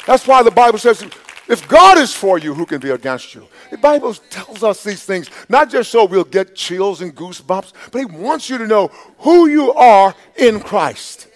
That's 0.06 0.28
why 0.28 0.44
the 0.44 0.52
Bible 0.52 0.78
says 0.78 1.06
if 1.48 1.68
God 1.68 1.98
is 1.98 2.14
for 2.14 2.38
you, 2.38 2.54
who 2.54 2.66
can 2.66 2.80
be 2.80 2.92
against 2.92 3.36
you? 3.36 3.48
The 3.72 3.78
Bible 3.78 4.14
tells 4.14 4.64
us 4.64 4.84
these 4.84 5.04
things, 5.04 5.30
not 5.48 5.70
just 5.70 5.92
so 5.92 6.04
we'll 6.04 6.26
get 6.26 6.56
chills 6.56 7.02
and 7.02 7.16
goosebumps, 7.16 7.72
but 7.92 8.00
He 8.00 8.06
wants 8.06 8.50
you 8.50 8.58
to 8.58 8.68
know 8.68 8.90
who 9.20 9.48
you 9.48 9.72
are 9.74 10.14
in 10.36 10.60
Christ. 10.60 11.28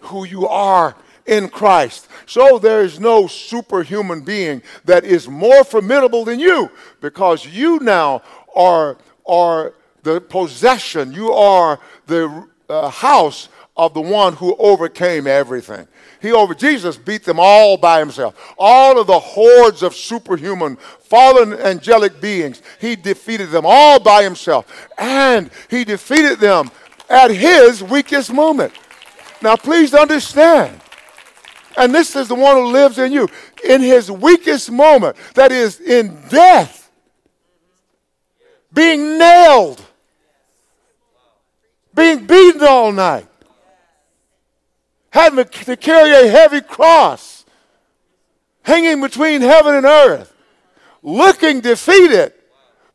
Who 0.00 0.24
you 0.24 0.48
are 0.48 0.96
in 1.26 1.48
Christ. 1.48 2.08
So 2.26 2.58
there 2.58 2.82
is 2.82 2.98
no 2.98 3.28
superhuman 3.28 4.22
being 4.22 4.62
that 4.84 5.04
is 5.04 5.28
more 5.28 5.62
formidable 5.64 6.24
than 6.24 6.40
you 6.40 6.70
because 7.00 7.46
you 7.46 7.78
now 7.80 8.22
are, 8.54 8.98
are 9.24 9.74
the 10.02 10.20
possession, 10.20 11.12
you 11.12 11.32
are 11.32 11.78
the 12.06 12.48
uh, 12.68 12.90
house 12.90 13.48
of 13.76 13.92
the 13.92 14.00
one 14.00 14.34
who 14.34 14.54
overcame 14.56 15.26
everything. 15.26 15.86
He 16.22 16.32
over 16.32 16.54
Jesus 16.54 16.96
beat 16.96 17.24
them 17.24 17.40
all 17.40 17.76
by 17.76 17.98
himself. 17.98 18.54
All 18.56 19.00
of 19.00 19.06
the 19.06 19.18
hordes 19.18 19.82
of 19.82 19.94
superhuman 19.94 20.76
fallen 21.00 21.52
angelic 21.54 22.20
beings, 22.20 22.62
he 22.80 22.94
defeated 22.94 23.50
them 23.50 23.64
all 23.66 23.98
by 23.98 24.22
himself. 24.22 24.88
And 24.96 25.50
he 25.68 25.84
defeated 25.84 26.38
them 26.38 26.70
at 27.10 27.30
his 27.30 27.82
weakest 27.82 28.32
moment. 28.32 28.72
Now 29.42 29.56
please 29.56 29.92
understand. 29.92 30.80
And 31.76 31.92
this 31.92 32.14
is 32.14 32.28
the 32.28 32.36
one 32.36 32.56
who 32.56 32.66
lives 32.66 32.98
in 32.98 33.10
you. 33.10 33.28
In 33.68 33.80
his 33.80 34.08
weakest 34.08 34.70
moment, 34.70 35.16
that 35.34 35.50
is 35.50 35.80
in 35.80 36.22
death, 36.28 36.90
being 38.72 39.18
nailed, 39.18 39.84
being 41.92 42.26
beaten 42.26 42.62
all 42.62 42.92
night 42.92 43.26
having 45.14 45.44
to 45.44 45.76
carry 45.76 46.10
a 46.10 46.28
heavy 46.28 46.60
cross, 46.60 47.44
hanging 48.62 49.00
between 49.00 49.40
heaven 49.40 49.76
and 49.76 49.86
earth, 49.86 50.34
looking 51.04 51.60
defeated, 51.60 52.32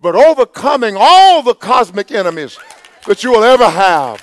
but 0.02 0.18
overcoming 0.18 0.98
all 1.00 1.42
the 1.42 1.56
cosmic 1.56 2.12
enemies 2.12 2.60
that 3.08 3.24
you 3.24 3.32
will 3.32 3.44
ever 3.46 3.70
have. 3.70 4.22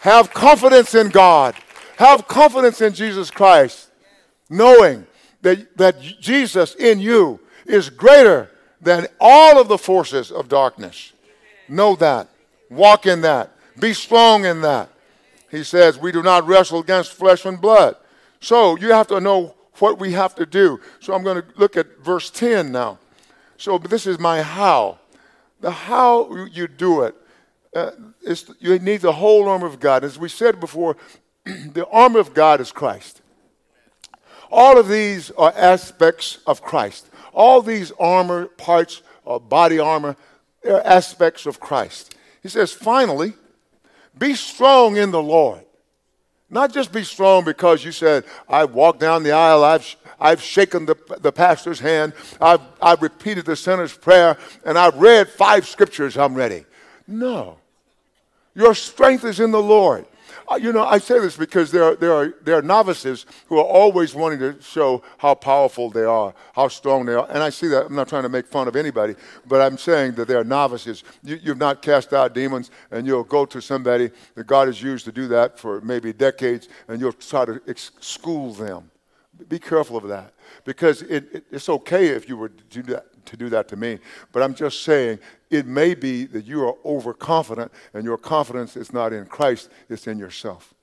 Have 0.00 0.32
confidence 0.32 0.94
in 0.94 1.10
God. 1.10 1.54
Have 1.98 2.26
confidence 2.28 2.80
in 2.80 2.94
Jesus 2.94 3.30
Christ, 3.30 3.90
knowing 4.48 5.06
that, 5.42 5.76
that 5.76 6.00
Jesus 6.00 6.74
in 6.76 6.98
you 6.98 7.40
is 7.66 7.90
greater 7.90 8.50
than 8.80 9.06
all 9.20 9.60
of 9.60 9.68
the 9.68 9.78
forces 9.78 10.32
of 10.32 10.48
darkness. 10.48 11.12
Know 11.68 11.94
that. 11.96 12.28
Walk 12.70 13.04
in 13.04 13.20
that. 13.20 13.52
Be 13.78 13.92
strong 13.92 14.46
in 14.46 14.62
that 14.62 14.88
he 15.54 15.64
says, 15.64 15.98
We 15.98 16.12
do 16.12 16.22
not 16.22 16.46
wrestle 16.46 16.80
against 16.80 17.12
flesh 17.12 17.44
and 17.44 17.60
blood. 17.60 17.96
So 18.40 18.76
you 18.76 18.92
have 18.92 19.06
to 19.08 19.20
know 19.20 19.54
what 19.78 19.98
we 19.98 20.12
have 20.12 20.34
to 20.36 20.46
do. 20.46 20.80
So 21.00 21.14
I'm 21.14 21.22
going 21.22 21.42
to 21.42 21.48
look 21.56 21.76
at 21.76 21.98
verse 21.98 22.30
10 22.30 22.72
now. 22.72 22.98
So 23.56 23.78
this 23.78 24.06
is 24.06 24.18
my 24.18 24.42
how. 24.42 24.98
The 25.60 25.70
how 25.70 26.46
you 26.46 26.68
do 26.68 27.02
it 27.02 27.14
uh, 27.74 27.92
is 28.22 28.50
you 28.60 28.78
need 28.78 29.00
the 29.00 29.12
whole 29.12 29.48
armor 29.48 29.66
of 29.66 29.80
God. 29.80 30.04
As 30.04 30.18
we 30.18 30.28
said 30.28 30.60
before, 30.60 30.96
the 31.44 31.86
armor 31.90 32.20
of 32.20 32.34
God 32.34 32.60
is 32.60 32.70
Christ. 32.70 33.22
All 34.50 34.78
of 34.78 34.88
these 34.88 35.30
are 35.32 35.52
aspects 35.56 36.38
of 36.46 36.62
Christ. 36.62 37.08
All 37.32 37.62
these 37.62 37.90
armor 37.98 38.46
parts, 38.46 39.02
or 39.24 39.40
body 39.40 39.78
armor, 39.78 40.16
they're 40.62 40.86
aspects 40.86 41.46
of 41.46 41.60
Christ. 41.60 42.14
He 42.42 42.48
says, 42.48 42.72
finally, 42.72 43.34
be 44.18 44.34
strong 44.34 44.96
in 44.96 45.10
the 45.10 45.22
Lord. 45.22 45.64
Not 46.50 46.72
just 46.72 46.92
be 46.92 47.02
strong 47.02 47.44
because 47.44 47.84
you 47.84 47.92
said, 47.92 48.24
I've 48.48 48.74
walked 48.74 49.00
down 49.00 49.22
the 49.22 49.32
aisle, 49.32 49.64
I've, 49.64 49.96
I've 50.20 50.40
shaken 50.40 50.86
the, 50.86 50.96
the 51.20 51.32
pastor's 51.32 51.80
hand, 51.80 52.12
I've, 52.40 52.60
I've 52.80 53.02
repeated 53.02 53.44
the 53.44 53.56
sinner's 53.56 53.96
prayer, 53.96 54.36
and 54.64 54.78
I've 54.78 54.96
read 54.96 55.28
five 55.28 55.66
scriptures, 55.66 56.16
I'm 56.16 56.34
ready. 56.34 56.64
No. 57.08 57.58
Your 58.54 58.74
strength 58.74 59.24
is 59.24 59.40
in 59.40 59.50
the 59.50 59.62
Lord. 59.62 60.06
You 60.58 60.72
know, 60.72 60.84
I 60.84 60.98
say 60.98 61.18
this 61.18 61.36
because 61.36 61.70
there 61.70 61.84
are, 61.84 61.94
there, 61.96 62.12
are, 62.12 62.34
there 62.42 62.56
are 62.56 62.62
novices 62.62 63.26
who 63.46 63.58
are 63.58 63.64
always 63.64 64.14
wanting 64.14 64.38
to 64.40 64.60
show 64.60 65.02
how 65.18 65.34
powerful 65.34 65.90
they 65.90 66.04
are, 66.04 66.34
how 66.54 66.68
strong 66.68 67.06
they 67.06 67.14
are. 67.14 67.26
And 67.30 67.42
I 67.42 67.50
see 67.50 67.68
that. 67.68 67.86
I'm 67.86 67.94
not 67.94 68.08
trying 68.08 68.24
to 68.24 68.28
make 68.28 68.46
fun 68.46 68.68
of 68.68 68.76
anybody, 68.76 69.14
but 69.46 69.60
I'm 69.60 69.78
saying 69.78 70.12
that 70.12 70.28
they 70.28 70.34
are 70.34 70.44
novices. 70.44 71.02
You, 71.22 71.38
you've 71.42 71.58
not 71.58 71.82
cast 71.82 72.12
out 72.12 72.34
demons, 72.34 72.70
and 72.90 73.06
you'll 73.06 73.24
go 73.24 73.46
to 73.46 73.60
somebody 73.60 74.10
that 74.34 74.46
God 74.46 74.68
has 74.68 74.82
used 74.82 75.04
to 75.06 75.12
do 75.12 75.28
that 75.28 75.58
for 75.58 75.80
maybe 75.80 76.12
decades, 76.12 76.68
and 76.88 77.00
you'll 77.00 77.12
try 77.12 77.44
to 77.44 77.60
ex- 77.66 77.92
school 78.00 78.52
them. 78.52 78.90
Be 79.48 79.58
careful 79.58 79.96
of 79.96 80.06
that 80.08 80.32
because 80.64 81.02
it, 81.02 81.34
it, 81.34 81.44
it's 81.50 81.68
okay 81.68 82.08
if 82.08 82.28
you 82.28 82.36
were 82.36 82.50
to 82.50 82.64
do 82.70 82.82
that 82.92 83.06
to 83.26 83.36
do 83.36 83.48
that 83.50 83.68
to 83.68 83.76
me. 83.76 83.98
But 84.32 84.42
I'm 84.42 84.54
just 84.54 84.82
saying 84.82 85.18
it 85.50 85.66
may 85.66 85.94
be 85.94 86.24
that 86.26 86.44
you 86.44 86.66
are 86.66 86.76
overconfident 86.84 87.72
and 87.92 88.04
your 88.04 88.18
confidence 88.18 88.76
is 88.76 88.92
not 88.92 89.12
in 89.12 89.26
Christ, 89.26 89.70
it's 89.88 90.06
in 90.06 90.18
yourself. 90.18 90.74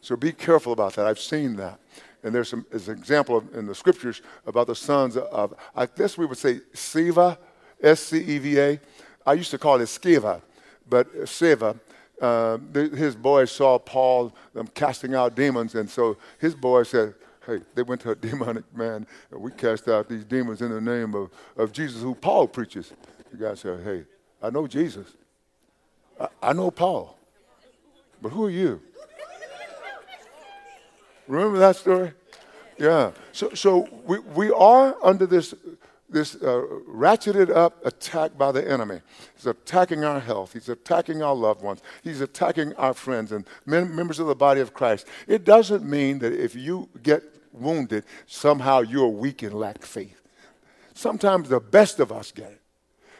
So 0.00 0.16
be 0.16 0.32
careful 0.32 0.72
about 0.72 0.94
that. 0.94 1.06
I've 1.06 1.18
seen 1.18 1.56
that. 1.56 1.80
And 2.22 2.34
there's, 2.34 2.48
some, 2.48 2.66
there's 2.70 2.88
an 2.88 2.98
example 2.98 3.44
in 3.54 3.66
the 3.66 3.74
scriptures 3.74 4.22
about 4.46 4.66
the 4.66 4.74
sons 4.74 5.16
of, 5.16 5.54
I 5.74 5.86
guess 5.86 6.18
we 6.18 6.26
would 6.26 6.38
say 6.38 6.60
Siva, 6.72 7.38
S 7.80 8.00
C 8.00 8.18
E 8.18 8.38
V 8.38 8.58
A. 8.58 8.80
I 9.24 9.34
used 9.34 9.50
to 9.50 9.58
call 9.58 9.80
it 9.80 9.84
Skiva, 9.84 10.42
but 10.88 11.28
Siva. 11.28 11.76
Uh, 12.20 12.58
his 12.74 13.14
boys 13.14 13.52
saw 13.52 13.78
Paul 13.78 14.34
um, 14.56 14.66
casting 14.74 15.14
out 15.14 15.36
demons, 15.36 15.76
and 15.76 15.88
so 15.88 16.16
his 16.38 16.54
boys 16.54 16.88
said, 16.88 17.14
Hey, 17.48 17.60
they 17.74 17.82
went 17.82 18.02
to 18.02 18.10
a 18.10 18.14
demonic 18.28 18.64
man, 18.76 19.06
and 19.30 19.40
we 19.40 19.50
cast 19.50 19.88
out 19.88 20.08
these 20.08 20.24
demons 20.24 20.60
in 20.60 20.70
the 20.70 20.80
name 20.80 21.14
of, 21.14 21.30
of 21.56 21.72
Jesus, 21.72 22.02
who 22.02 22.14
Paul 22.14 22.46
preaches. 22.46 22.92
The 23.30 23.38
guy 23.38 23.54
said, 23.54 23.82
Hey, 23.82 24.04
I 24.42 24.50
know 24.50 24.66
Jesus. 24.66 25.06
I, 26.20 26.28
I 26.42 26.52
know 26.52 26.70
Paul. 26.70 27.18
But 28.20 28.30
who 28.30 28.44
are 28.44 28.50
you? 28.50 28.82
Remember 31.26 31.58
that 31.58 31.76
story? 31.76 32.12
Yeah. 32.78 33.12
So, 33.32 33.50
so 33.54 33.88
we, 34.04 34.18
we 34.18 34.50
are 34.50 34.96
under 35.02 35.26
this, 35.26 35.54
this 36.08 36.36
uh, 36.36 36.64
ratcheted 36.88 37.54
up 37.54 37.84
attack 37.84 38.36
by 38.36 38.50
the 38.50 38.68
enemy. 38.68 39.00
He's 39.36 39.46
attacking 39.46 40.04
our 40.04 40.20
health. 40.20 40.52
He's 40.54 40.68
attacking 40.68 41.22
our 41.22 41.34
loved 41.34 41.62
ones. 41.62 41.82
He's 42.02 42.20
attacking 42.20 42.74
our 42.74 42.94
friends 42.94 43.30
and 43.30 43.46
men, 43.66 43.94
members 43.94 44.18
of 44.18 44.26
the 44.26 44.34
body 44.34 44.60
of 44.60 44.74
Christ. 44.74 45.06
It 45.26 45.44
doesn't 45.44 45.84
mean 45.84 46.18
that 46.20 46.32
if 46.32 46.54
you 46.54 46.88
get 47.02 47.22
wounded, 47.52 48.04
somehow 48.26 48.80
you're 48.80 49.08
weak 49.08 49.42
and 49.42 49.54
lack 49.54 49.82
faith. 49.82 50.20
Sometimes 50.94 51.48
the 51.48 51.60
best 51.60 52.00
of 52.00 52.10
us 52.10 52.32
get 52.32 52.50
it. 52.50 52.60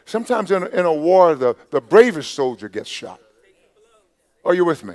Sometimes 0.05 0.51
in 0.51 0.63
a, 0.63 0.67
in 0.67 0.87
a 0.87 0.93
war, 0.93 1.35
the, 1.35 1.55
the 1.71 1.81
bravest 1.81 2.35
soldier 2.35 2.69
gets 2.69 2.89
shot. 2.89 3.21
Are 4.45 4.55
you 4.55 4.65
with 4.65 4.85
me? 4.85 4.95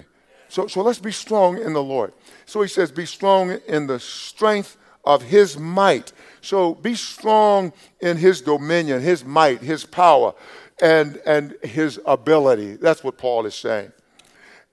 So, 0.49 0.67
so 0.67 0.81
let's 0.81 0.99
be 0.99 1.11
strong 1.11 1.59
in 1.59 1.73
the 1.73 1.83
Lord. 1.83 2.13
So 2.45 2.61
he 2.61 2.67
says, 2.67 2.91
be 2.91 3.05
strong 3.05 3.51
in 3.67 3.87
the 3.87 3.99
strength 3.99 4.77
of 5.05 5.21
his 5.21 5.57
might. 5.57 6.13
So 6.41 6.75
be 6.75 6.95
strong 6.95 7.73
in 7.99 8.17
his 8.17 8.41
dominion, 8.41 9.01
his 9.01 9.23
might, 9.23 9.61
his 9.61 9.85
power, 9.85 10.33
and, 10.81 11.21
and 11.25 11.55
his 11.63 11.99
ability. 12.05 12.75
That's 12.75 13.03
what 13.03 13.17
Paul 13.17 13.45
is 13.45 13.55
saying. 13.55 13.91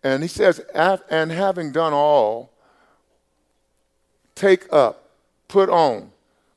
And 0.03 0.23
he 0.23 0.29
says, 0.29 0.61
and 0.75 1.31
having 1.31 1.73
done 1.73 1.93
all, 1.93 2.50
Take 4.41 4.73
up, 4.73 5.11
put 5.49 5.69
on 5.69 6.13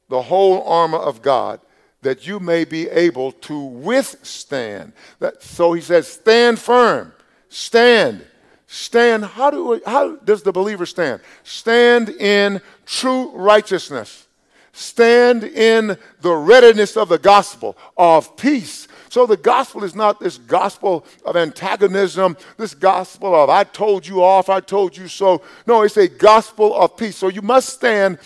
the 0.08 0.22
whole 0.22 0.64
armor 0.64 1.00
of 1.00 1.22
God 1.22 1.60
that 2.02 2.26
you 2.26 2.40
may 2.40 2.64
be 2.64 2.88
able 2.88 3.34
to 3.34 3.60
withstand. 3.60 4.94
That, 5.20 5.44
so 5.44 5.74
he 5.74 5.82
says, 5.82 6.08
stand 6.08 6.60
firm, 6.60 7.12
stand. 7.50 8.26
Stand. 8.68 9.26
How, 9.26 9.52
do, 9.52 9.82
how 9.86 10.16
does 10.16 10.44
the 10.44 10.54
believer 10.54 10.86
stand? 10.86 11.20
Stand 11.44 12.08
in 12.08 12.62
true 12.86 13.32
righteousness. 13.32 14.28
Stand 14.74 15.44
in 15.44 15.98
the 16.22 16.34
readiness 16.34 16.98
of 16.98 17.08
the 17.08 17.20
gospel 17.20 17.78
of 17.96 18.36
peace. 18.36 18.88
So 19.10 19.28
the 19.28 19.38
gospel 19.38 19.84
is 19.84 19.94
not 19.94 20.20
this 20.20 20.40
gospel 20.40 21.06
of 21.24 21.38
antagonism, 21.38 22.36
this 22.58 22.74
gospel 22.74 23.36
of 23.36 23.52
I 23.52 23.66
told 23.66 24.08
you 24.08 24.24
off, 24.24 24.50
I 24.50 24.60
told 24.60 24.98
you 24.98 25.08
so. 25.08 25.44
No, 25.68 25.84
it's 25.84 25.98
a 25.98 26.08
gospel 26.08 26.76
of 26.76 26.98
peace. 26.98 27.16
So 27.16 27.28
you 27.28 27.44
must 27.44 27.70
stand 27.70 28.18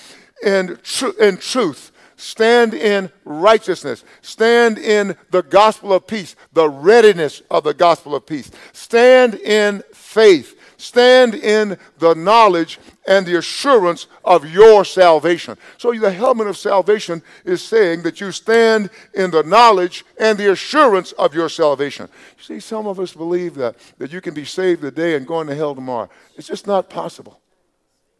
in, 0.42 0.80
tr- 0.84 1.20
in 1.20 1.36
truth. 1.38 1.92
Stand 2.16 2.74
in 2.74 3.12
righteousness. 3.26 4.06
Stand 4.22 4.78
in 4.78 5.18
the 5.30 5.44
gospel 5.44 5.92
of 5.92 6.08
peace, 6.08 6.38
the 6.54 6.70
readiness 6.70 7.42
of 7.52 7.66
the 7.66 7.74
gospel 7.74 8.16
of 8.16 8.26
peace. 8.26 8.50
Stand 8.72 9.36
in 9.36 9.84
faith. 9.94 10.57
Stand 10.78 11.34
in 11.34 11.76
the 11.98 12.14
knowledge 12.14 12.80
and 13.08 13.26
the 13.26 13.40
assurance 13.40 14.06
of 14.24 14.48
your 14.48 14.86
salvation. 14.86 15.58
So 15.78 15.92
the 15.92 16.12
helmet 16.12 16.46
of 16.46 16.56
salvation 16.56 17.24
is 17.44 17.64
saying 17.64 18.04
that 18.04 18.22
you 18.22 18.32
stand 18.32 18.92
in 19.16 19.32
the 19.32 19.42
knowledge 19.42 20.06
and 20.20 20.38
the 20.38 20.52
assurance 20.52 21.14
of 21.14 21.34
your 21.34 21.50
salvation. 21.50 22.08
You 22.38 22.44
see, 22.44 22.60
some 22.60 22.86
of 22.86 23.00
us 23.00 23.14
believe 23.14 23.56
that, 23.56 23.76
that 23.98 24.14
you 24.14 24.22
can 24.22 24.36
be 24.36 24.46
saved 24.46 24.82
today 24.82 25.16
and 25.16 25.26
going 25.26 25.48
to 25.48 25.56
hell 25.56 25.74
tomorrow. 25.74 26.10
It's 26.36 26.48
just 26.48 26.68
not 26.68 26.92
possible. 26.92 27.42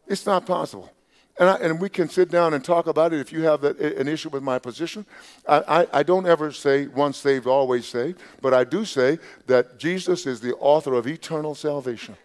It's 0.08 0.26
not 0.26 0.44
possible. 0.44 0.92
And, 1.38 1.48
I, 1.48 1.54
and, 1.58 1.80
we 1.80 1.88
can 1.88 2.08
sit 2.08 2.28
down 2.32 2.54
and 2.54 2.64
talk 2.64 2.88
about 2.88 3.12
it 3.12 3.20
if 3.20 3.30
you 3.30 3.42
have 3.42 3.62
an 3.62 4.08
issue 4.08 4.28
with 4.30 4.42
my 4.42 4.58
position. 4.58 5.06
I, 5.46 5.82
I, 5.82 5.86
I, 6.00 6.02
don't 6.02 6.26
ever 6.26 6.50
say 6.50 6.88
once 6.88 7.16
saved, 7.16 7.46
always 7.46 7.86
saved, 7.86 8.20
but 8.42 8.52
I 8.52 8.64
do 8.64 8.84
say 8.84 9.20
that 9.46 9.78
Jesus 9.78 10.26
is 10.26 10.40
the 10.40 10.56
author 10.56 10.94
of 10.94 11.06
eternal 11.06 11.54
salvation 11.54 12.16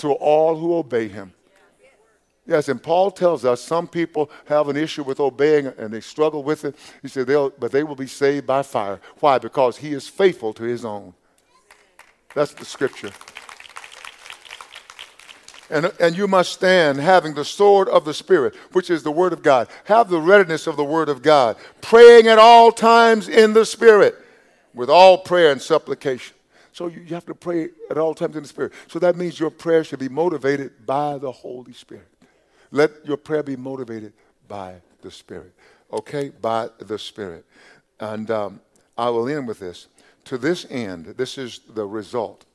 to 0.00 0.12
all 0.12 0.56
who 0.56 0.74
obey 0.74 1.08
him. 1.08 1.32
Yes, 2.46 2.68
and 2.68 2.82
Paul 2.82 3.10
tells 3.10 3.44
us 3.44 3.60
some 3.60 3.86
people 3.86 4.30
have 4.46 4.68
an 4.68 4.76
issue 4.76 5.04
with 5.04 5.20
obeying 5.20 5.66
and 5.66 5.92
they 5.92 6.00
struggle 6.00 6.42
with 6.42 6.64
it. 6.64 6.74
He 7.00 7.08
said, 7.08 7.26
they'll, 7.26 7.50
but 7.50 7.70
they 7.70 7.84
will 7.84 7.94
be 7.94 8.08
saved 8.08 8.46
by 8.46 8.62
fire. 8.62 9.00
Why? 9.20 9.38
Because 9.38 9.76
he 9.76 9.92
is 9.92 10.08
faithful 10.08 10.52
to 10.54 10.64
his 10.64 10.84
own. 10.84 11.14
That's 12.34 12.52
the 12.54 12.64
scripture. 12.64 13.10
And, 15.70 15.92
and 16.00 16.16
you 16.16 16.26
must 16.26 16.52
stand 16.52 16.98
having 16.98 17.34
the 17.34 17.44
sword 17.44 17.88
of 17.88 18.04
the 18.04 18.14
Spirit, 18.14 18.56
which 18.72 18.90
is 18.90 19.04
the 19.04 19.12
Word 19.12 19.32
of 19.32 19.42
God. 19.42 19.68
Have 19.84 20.08
the 20.08 20.20
readiness 20.20 20.66
of 20.66 20.76
the 20.76 20.84
Word 20.84 21.08
of 21.08 21.22
God, 21.22 21.56
praying 21.80 22.26
at 22.26 22.40
all 22.40 22.72
times 22.72 23.28
in 23.28 23.52
the 23.52 23.64
Spirit 23.64 24.16
with 24.74 24.90
all 24.90 25.18
prayer 25.18 25.52
and 25.52 25.62
supplication. 25.62 26.34
So 26.80 26.86
you, 26.86 27.02
you 27.02 27.14
have 27.14 27.26
to 27.26 27.34
pray 27.34 27.68
at 27.90 27.98
all 27.98 28.14
times 28.14 28.36
in 28.36 28.42
the 28.42 28.48
Spirit. 28.48 28.72
So 28.88 28.98
that 29.00 29.14
means 29.14 29.38
your 29.38 29.50
prayer 29.50 29.84
should 29.84 29.98
be 29.98 30.08
motivated 30.08 30.86
by 30.86 31.18
the 31.18 31.30
Holy 31.30 31.74
Spirit. 31.74 32.08
Let 32.70 33.04
your 33.04 33.18
prayer 33.18 33.42
be 33.42 33.54
motivated 33.54 34.14
by 34.48 34.76
the 35.02 35.10
Spirit. 35.10 35.52
Okay? 35.92 36.30
By 36.30 36.70
the 36.78 36.98
Spirit. 36.98 37.44
And 38.00 38.30
um, 38.30 38.60
I 38.96 39.10
will 39.10 39.28
end 39.28 39.46
with 39.46 39.58
this. 39.58 39.88
To 40.24 40.38
this 40.38 40.66
end, 40.70 41.04
this 41.18 41.36
is 41.36 41.60
the 41.68 41.84
result. 41.84 42.46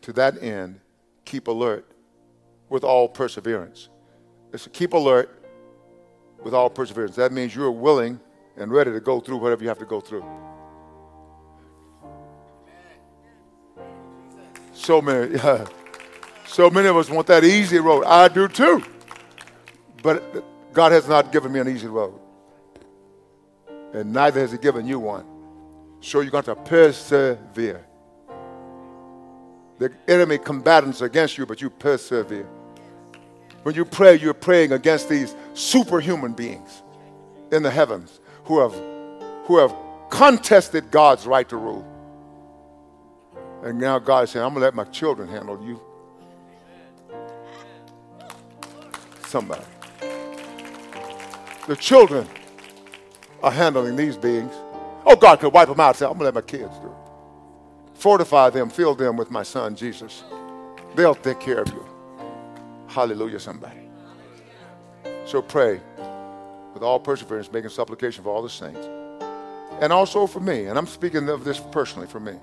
To 0.00 0.14
that 0.14 0.42
end, 0.42 0.80
keep 1.26 1.46
alert 1.46 1.84
with 2.70 2.84
all 2.84 3.06
perseverance. 3.06 3.90
It's 4.50 4.66
keep 4.72 4.94
alert 4.94 5.44
with 6.42 6.54
all 6.54 6.70
perseverance. 6.70 7.16
That 7.16 7.32
means 7.32 7.54
you're 7.54 7.70
willing 7.70 8.18
and 8.56 8.72
ready 8.72 8.92
to 8.92 9.00
go 9.00 9.20
through 9.20 9.36
whatever 9.36 9.62
you 9.62 9.68
have 9.68 9.78
to 9.80 9.84
go 9.84 10.00
through. 10.00 10.24
So 14.78 15.02
many, 15.02 15.34
yeah. 15.34 15.66
so 16.46 16.70
many 16.70 16.86
of 16.86 16.96
us 16.96 17.10
want 17.10 17.26
that 17.26 17.42
easy 17.42 17.78
road. 17.78 18.04
I 18.04 18.28
do 18.28 18.46
too. 18.46 18.82
But 20.02 20.72
God 20.72 20.92
has 20.92 21.08
not 21.08 21.32
given 21.32 21.52
me 21.52 21.58
an 21.58 21.68
easy 21.68 21.88
road. 21.88 22.14
And 23.92 24.12
neither 24.12 24.40
has 24.40 24.52
He 24.52 24.58
given 24.58 24.86
you 24.86 25.00
one. 25.00 25.26
So 26.00 26.20
you're 26.20 26.30
going 26.30 26.44
to 26.44 26.54
persevere. 26.54 27.84
The 29.78 29.92
enemy 30.06 30.38
combatants 30.38 31.00
against 31.00 31.36
you, 31.38 31.44
but 31.44 31.60
you 31.60 31.70
persevere. 31.70 32.48
When 33.64 33.74
you 33.74 33.84
pray, 33.84 34.16
you're 34.16 34.32
praying 34.32 34.72
against 34.72 35.08
these 35.08 35.34
superhuman 35.54 36.32
beings 36.32 36.82
in 37.50 37.64
the 37.64 37.70
heavens 37.70 38.20
who 38.44 38.60
have, 38.60 38.74
who 39.44 39.58
have 39.58 39.74
contested 40.08 40.92
God's 40.92 41.26
right 41.26 41.48
to 41.48 41.56
rule. 41.56 41.86
And 43.62 43.78
now 43.78 43.98
God 43.98 44.24
is 44.24 44.30
saying, 44.30 44.44
I'm 44.44 44.52
going 44.52 44.60
to 44.60 44.66
let 44.66 44.74
my 44.74 44.84
children 44.84 45.28
handle 45.28 45.60
you. 45.62 45.80
Somebody. 49.26 49.64
The 51.66 51.76
children 51.76 52.26
are 53.42 53.50
handling 53.50 53.96
these 53.96 54.16
beings. 54.16 54.52
Oh, 55.04 55.16
God 55.16 55.40
could 55.40 55.52
wipe 55.52 55.68
them 55.68 55.80
out. 55.80 55.96
Say, 55.96 56.06
I'm 56.06 56.12
going 56.12 56.20
to 56.20 56.24
let 56.26 56.34
my 56.34 56.40
kids 56.40 56.78
do 56.78 56.86
it. 56.86 56.92
Fortify 57.94 58.50
them, 58.50 58.70
fill 58.70 58.94
them 58.94 59.16
with 59.16 59.30
my 59.30 59.42
son, 59.42 59.74
Jesus. 59.74 60.22
They'll 60.94 61.16
take 61.16 61.40
care 61.40 61.60
of 61.60 61.68
you. 61.68 61.84
Hallelujah, 62.86 63.40
somebody. 63.40 63.80
So 65.26 65.42
pray 65.42 65.80
with 66.74 66.82
all 66.82 67.00
perseverance, 67.00 67.52
making 67.52 67.70
supplication 67.70 68.22
for 68.22 68.30
all 68.30 68.42
the 68.42 68.48
saints. 68.48 68.88
And 69.80 69.92
also 69.92 70.26
for 70.26 70.40
me, 70.40 70.66
and 70.66 70.78
I'm 70.78 70.86
speaking 70.86 71.28
of 71.28 71.44
this 71.44 71.58
personally 71.58 72.06
for 72.06 72.20
me 72.20 72.38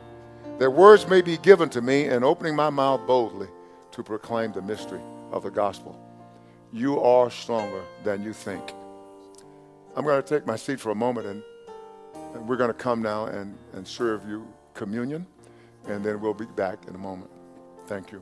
that 0.58 0.70
words 0.70 1.08
may 1.08 1.22
be 1.22 1.38
given 1.38 1.70
to 1.70 1.82
me 1.82 2.06
in 2.06 2.24
opening 2.24 2.56
my 2.56 2.70
mouth 2.70 3.06
boldly 3.06 3.48
to 3.91 4.04
proclaim 4.04 4.52
the 4.52 4.62
mystery 4.62 5.02
of 5.32 5.44
the 5.44 5.52
gospel. 5.52 6.00
You 6.72 7.00
are 7.02 7.30
stronger 7.30 7.84
than 8.04 8.24
you 8.24 8.34
think. 8.34 8.74
I'm 9.96 10.06
going 10.06 10.22
to 10.22 10.28
take 10.28 10.46
my 10.46 10.56
seat 10.56 10.80
for 10.80 10.91
a 10.91 10.96
moment 10.96 11.28
and, 11.28 11.44
and 12.34 12.48
we're 12.48 12.58
going 12.58 12.70
to 12.70 12.74
come 12.74 13.02
now 13.02 13.26
and, 13.26 13.58
and 13.74 13.88
serve 13.88 14.28
you 14.28 14.48
communion, 14.74 15.26
and 15.88 16.04
then 16.04 16.20
we'll 16.20 16.34
be 16.34 16.46
back 16.46 16.80
in 16.88 16.96
a 16.96 16.98
moment. 16.98 17.32
Thank 17.88 18.12
you. 18.12 18.22